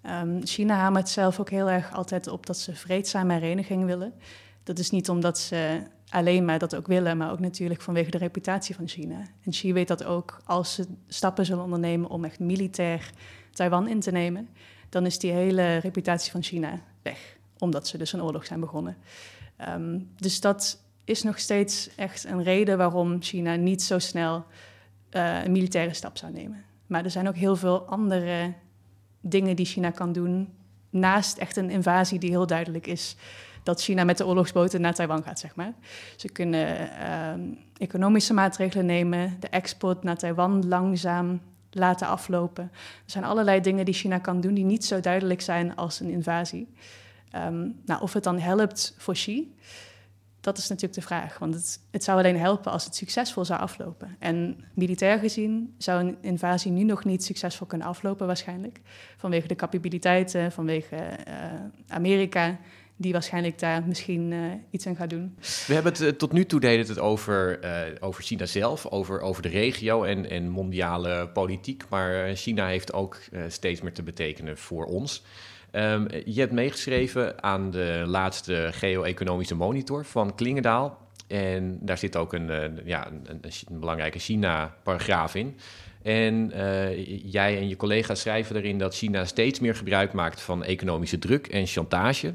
[0.06, 4.12] Um, China hamert zelf ook heel erg altijd op dat ze vreedzame hereniging willen.
[4.62, 8.18] Dat is niet omdat ze alleen maar dat ook willen, maar ook natuurlijk vanwege de
[8.18, 9.18] reputatie van China.
[9.44, 13.10] En Xi weet dat ook als ze stappen zullen ondernemen om echt militair
[13.50, 14.48] Taiwan in te nemen,
[14.88, 18.96] dan is die hele reputatie van China weg, omdat ze dus een oorlog zijn begonnen.
[19.68, 24.44] Um, dus dat is nog steeds echt een reden waarom China niet zo snel
[25.10, 26.64] uh, een militaire stap zou nemen.
[26.86, 28.54] Maar er zijn ook heel veel andere
[29.20, 30.52] dingen die China kan doen,
[30.90, 33.16] naast echt een invasie die heel duidelijk is
[33.62, 35.72] dat China met de oorlogsboten naar Taiwan gaat, zeg maar.
[36.16, 42.64] Ze kunnen uh, economische maatregelen nemen, de export naar Taiwan langzaam laten aflopen.
[42.74, 46.10] Er zijn allerlei dingen die China kan doen die niet zo duidelijk zijn als een
[46.10, 46.68] invasie.
[47.36, 49.54] Um, nou, of het dan helpt voor Xi,
[50.40, 51.38] dat is natuurlijk de vraag.
[51.38, 54.16] Want het, het, zou alleen helpen als het succesvol zou aflopen.
[54.18, 58.80] En militair gezien zou een invasie nu nog niet succesvol kunnen aflopen, waarschijnlijk.
[59.16, 61.34] Vanwege de capabiliteiten, vanwege uh,
[61.88, 62.58] Amerika
[63.00, 65.36] die waarschijnlijk daar misschien uh, iets aan gaat doen.
[65.66, 67.70] We hebben het uh, tot nu toe deden het over, uh,
[68.00, 71.84] over China zelf, over, over de regio en, en mondiale politiek.
[71.88, 73.18] Maar China heeft ook
[73.48, 75.24] steeds meer te betekenen voor ons.
[75.72, 80.98] Um, je hebt meegeschreven aan de laatste geo-economische monitor van Klingendaal.
[81.26, 85.56] En daar zit ook een, ja, een, een belangrijke China-paragraaf in.
[86.02, 86.52] En
[87.24, 91.46] jij en je collega's schrijven erin dat China steeds meer gebruik maakt van economische druk
[91.46, 92.34] en chantage.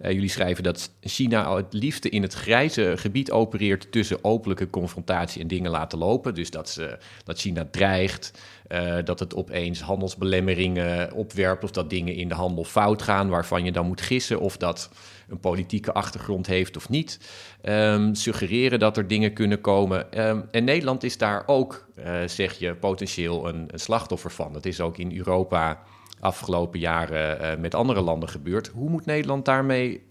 [0.00, 5.40] Uh, jullie schrijven dat China het liefste in het grijze gebied opereert tussen openlijke confrontatie
[5.40, 6.34] en dingen laten lopen.
[6.34, 8.32] Dus dat, ze, dat China dreigt,
[8.68, 13.64] uh, dat het opeens handelsbelemmeringen opwerpt of dat dingen in de handel fout gaan waarvan
[13.64, 14.90] je dan moet gissen of dat
[15.28, 17.18] een politieke achtergrond heeft of niet.
[17.62, 20.26] Um, suggereren dat er dingen kunnen komen.
[20.28, 24.52] Um, en Nederland is daar ook, uh, zeg je, potentieel een, een slachtoffer van.
[24.52, 25.82] Dat is ook in Europa
[26.24, 28.68] afgelopen jaren uh, met andere landen gebeurd.
[28.68, 30.06] Hoe moet Nederland daarmee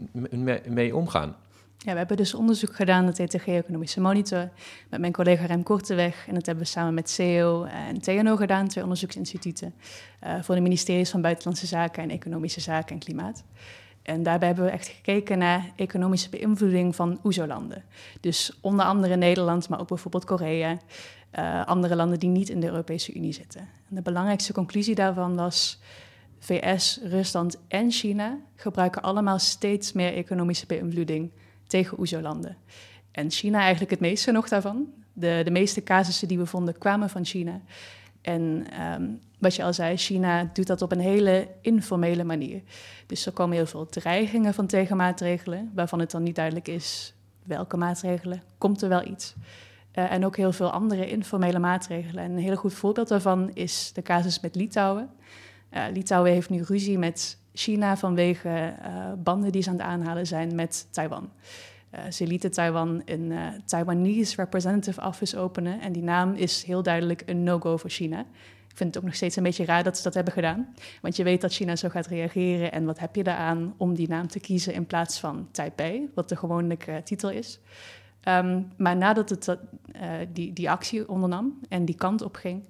[0.68, 1.36] mee, omgaan?
[1.78, 4.50] Ja, we hebben dus onderzoek gedaan, de Geo-economische Monitor,
[4.90, 6.28] met mijn collega Rem Korteweg.
[6.28, 9.74] En dat hebben we samen met CEO en TNO gedaan, twee onderzoeksinstituten,
[10.24, 13.44] uh, voor de ministeries van Buitenlandse Zaken en Economische Zaken en Klimaat.
[14.02, 17.84] En daarbij hebben we echt gekeken naar economische beïnvloeding van OESO-landen.
[18.20, 20.78] Dus onder andere Nederland, maar ook bijvoorbeeld Korea,
[21.40, 23.62] uh, andere landen die niet in de Europese Unie zitten.
[23.90, 25.80] En de belangrijkste conclusie daarvan was
[26.40, 31.32] VS, Rusland en China gebruiken allemaal steeds meer economische beïnvloeding
[31.68, 32.58] tegen OESO-landen.
[33.12, 34.88] En China eigenlijk het meeste nog daarvan.
[35.14, 37.62] De, de meeste casussen die we vonden kwamen van China.
[38.22, 39.04] En ehm,
[39.40, 42.62] wat je al zei, China doet dat op een hele informele manier.
[43.06, 47.14] Dus er komen heel veel dreigingen van tegenmaatregelen, waarvan het dan niet duidelijk is
[47.44, 49.36] welke maatregelen, komt er wel iets.
[49.96, 52.24] Uh, en ook heel veel andere informele maatregelen.
[52.24, 55.10] En een heel goed voorbeeld daarvan is de casus met Litouwen.
[55.74, 60.28] Uh, Litouwen heeft nu ruzie met China vanwege uh, banden die ze aan het aanhalen
[60.28, 61.30] zijn met Taiwan.
[62.10, 63.34] ze lieten Taiwan een
[63.66, 68.20] Taiwanese Representative Office openen en die naam is heel duidelijk een no-go voor China.
[68.70, 70.74] Ik vind het ook nog steeds een beetje raar dat ze dat hebben gedaan.
[71.02, 72.72] Want je weet dat China zo gaat reageren.
[72.72, 76.30] En wat heb je daaraan om die naam te kiezen in plaats van Taipei, wat
[76.30, 77.60] de gewone titel is.
[78.28, 79.56] Um, maar nadat het uh,
[80.34, 82.64] die, die actie ondernam en die kant op ging,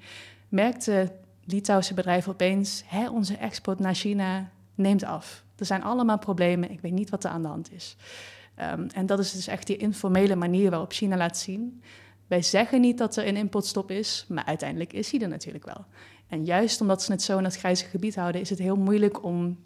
[0.49, 1.11] merkte
[1.45, 5.43] Litouwse bedrijven opeens: hè, onze export naar China neemt af.
[5.55, 7.95] Er zijn allemaal problemen, ik weet niet wat er aan de hand is.
[8.73, 11.81] Um, en dat is dus echt die informele manier waarop China laat zien.
[12.27, 15.85] Wij zeggen niet dat er een importstop is, maar uiteindelijk is die er natuurlijk wel.
[16.27, 19.23] En juist omdat ze het zo in het grijze gebied houden, is het heel moeilijk
[19.23, 19.57] om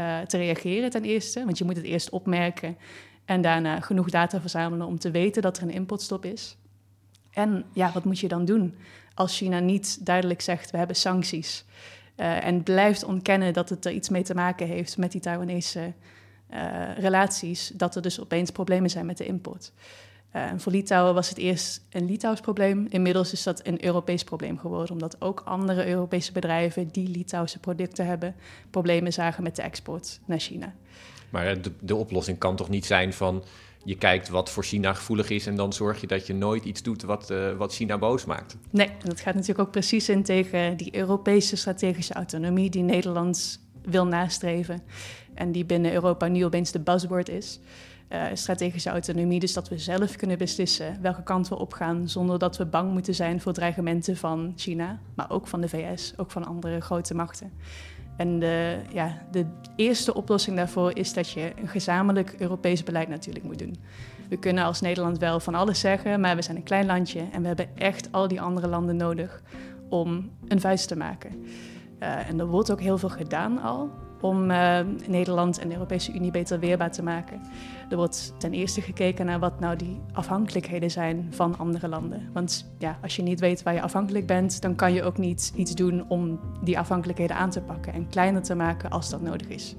[0.00, 1.44] uh, te reageren ten eerste.
[1.44, 2.76] Want je moet het eerst opmerken
[3.24, 6.56] en daarna genoeg data verzamelen om te weten dat er een importstop is.
[7.30, 8.74] En ja, wat moet je dan doen
[9.14, 11.64] als China niet duidelijk zegt: we hebben sancties.
[12.16, 15.92] Uh, en blijft ontkennen dat het er iets mee te maken heeft met die Taiwanese
[16.50, 19.72] uh, relaties, dat er dus opeens problemen zijn met de import.
[20.36, 22.86] Uh, voor Litouwen was het eerst een Litouws probleem.
[22.88, 28.06] Inmiddels is dat een Europees probleem geworden, omdat ook andere Europese bedrijven die Litouwse producten
[28.06, 28.34] hebben,
[28.70, 30.74] problemen zagen met de export naar China.
[31.30, 33.44] Maar de, de, oplossing kan toch niet zijn van
[33.84, 36.82] je kijkt wat voor China gevoelig is en dan zorg je dat je nooit iets
[36.82, 38.56] doet wat, uh, wat China boos maakt.
[38.70, 44.06] Nee, dat gaat natuurlijk ook precies in tegen die Europese strategische autonomie die Nederland wil
[44.06, 44.82] nastreven
[45.34, 47.60] en die binnen Europa nu opeens de buzzword is.
[48.08, 52.56] Uh, strategische autonomie, dus dat we zelf kunnen beslissen welke kant we opgaan, zonder dat
[52.56, 56.44] we bang moeten zijn voor dreigementen van China, maar ook van de VS, ook van
[56.44, 57.52] andere grote machten.
[58.20, 59.46] En de, ja, de
[59.76, 63.76] eerste oplossing daarvoor is dat je een gezamenlijk Europees beleid natuurlijk moet doen.
[64.28, 67.40] We kunnen als Nederland wel van alles zeggen, maar we zijn een klein landje en
[67.40, 69.42] we hebben echt al die andere landen nodig
[69.88, 71.30] om een vuist te maken.
[72.02, 73.90] Uh, en er wordt ook heel veel gedaan al
[74.20, 77.40] om uh, Nederland en de Europese Unie beter weerbaar te maken.
[77.90, 82.30] Er wordt ten eerste gekeken naar wat nou die afhankelijkheden zijn van andere landen.
[82.32, 85.52] Want ja, als je niet weet waar je afhankelijk bent, dan kan je ook niet
[85.56, 89.48] iets doen om die afhankelijkheden aan te pakken en kleiner te maken als dat nodig
[89.48, 89.76] is.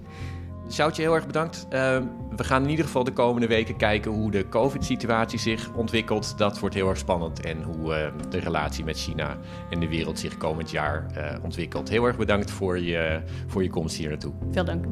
[0.71, 1.65] Sjoutje, heel erg bedankt.
[1.65, 1.97] Uh,
[2.35, 6.37] we gaan in ieder geval de komende weken kijken hoe de COVID-situatie zich ontwikkelt.
[6.37, 7.45] Dat wordt heel erg spannend.
[7.45, 9.37] En hoe uh, de relatie met China
[9.69, 11.89] en de wereld zich komend jaar uh, ontwikkelt.
[11.89, 14.33] Heel erg bedankt voor je, voor je komst hier naartoe.
[14.51, 14.85] Veel dank.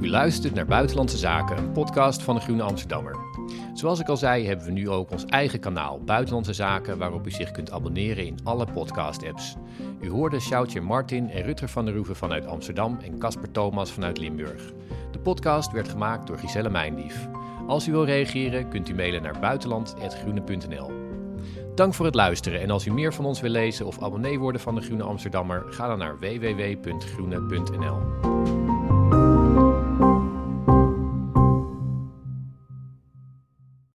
[0.00, 3.21] U luistert naar Buitenlandse Zaken, een podcast van de Groene Amsterdammer.
[3.74, 7.30] Zoals ik al zei, hebben we nu ook ons eigen kanaal Buitenlandse Zaken, waarop u
[7.30, 9.56] zich kunt abonneren in alle podcast-apps.
[10.00, 14.18] U hoorde Sjoutje Martin en Rutger van der Roeven vanuit Amsterdam en Casper Thomas vanuit
[14.18, 14.72] Limburg.
[15.10, 17.28] De podcast werd gemaakt door Giselle Mijndief.
[17.66, 20.90] Als u wil reageren, kunt u mailen naar buitenland.groene.nl.
[21.74, 24.60] Dank voor het luisteren en als u meer van ons wil lezen of abonnee worden
[24.60, 28.00] van de Groene Amsterdammer, ga dan naar www.groene.nl.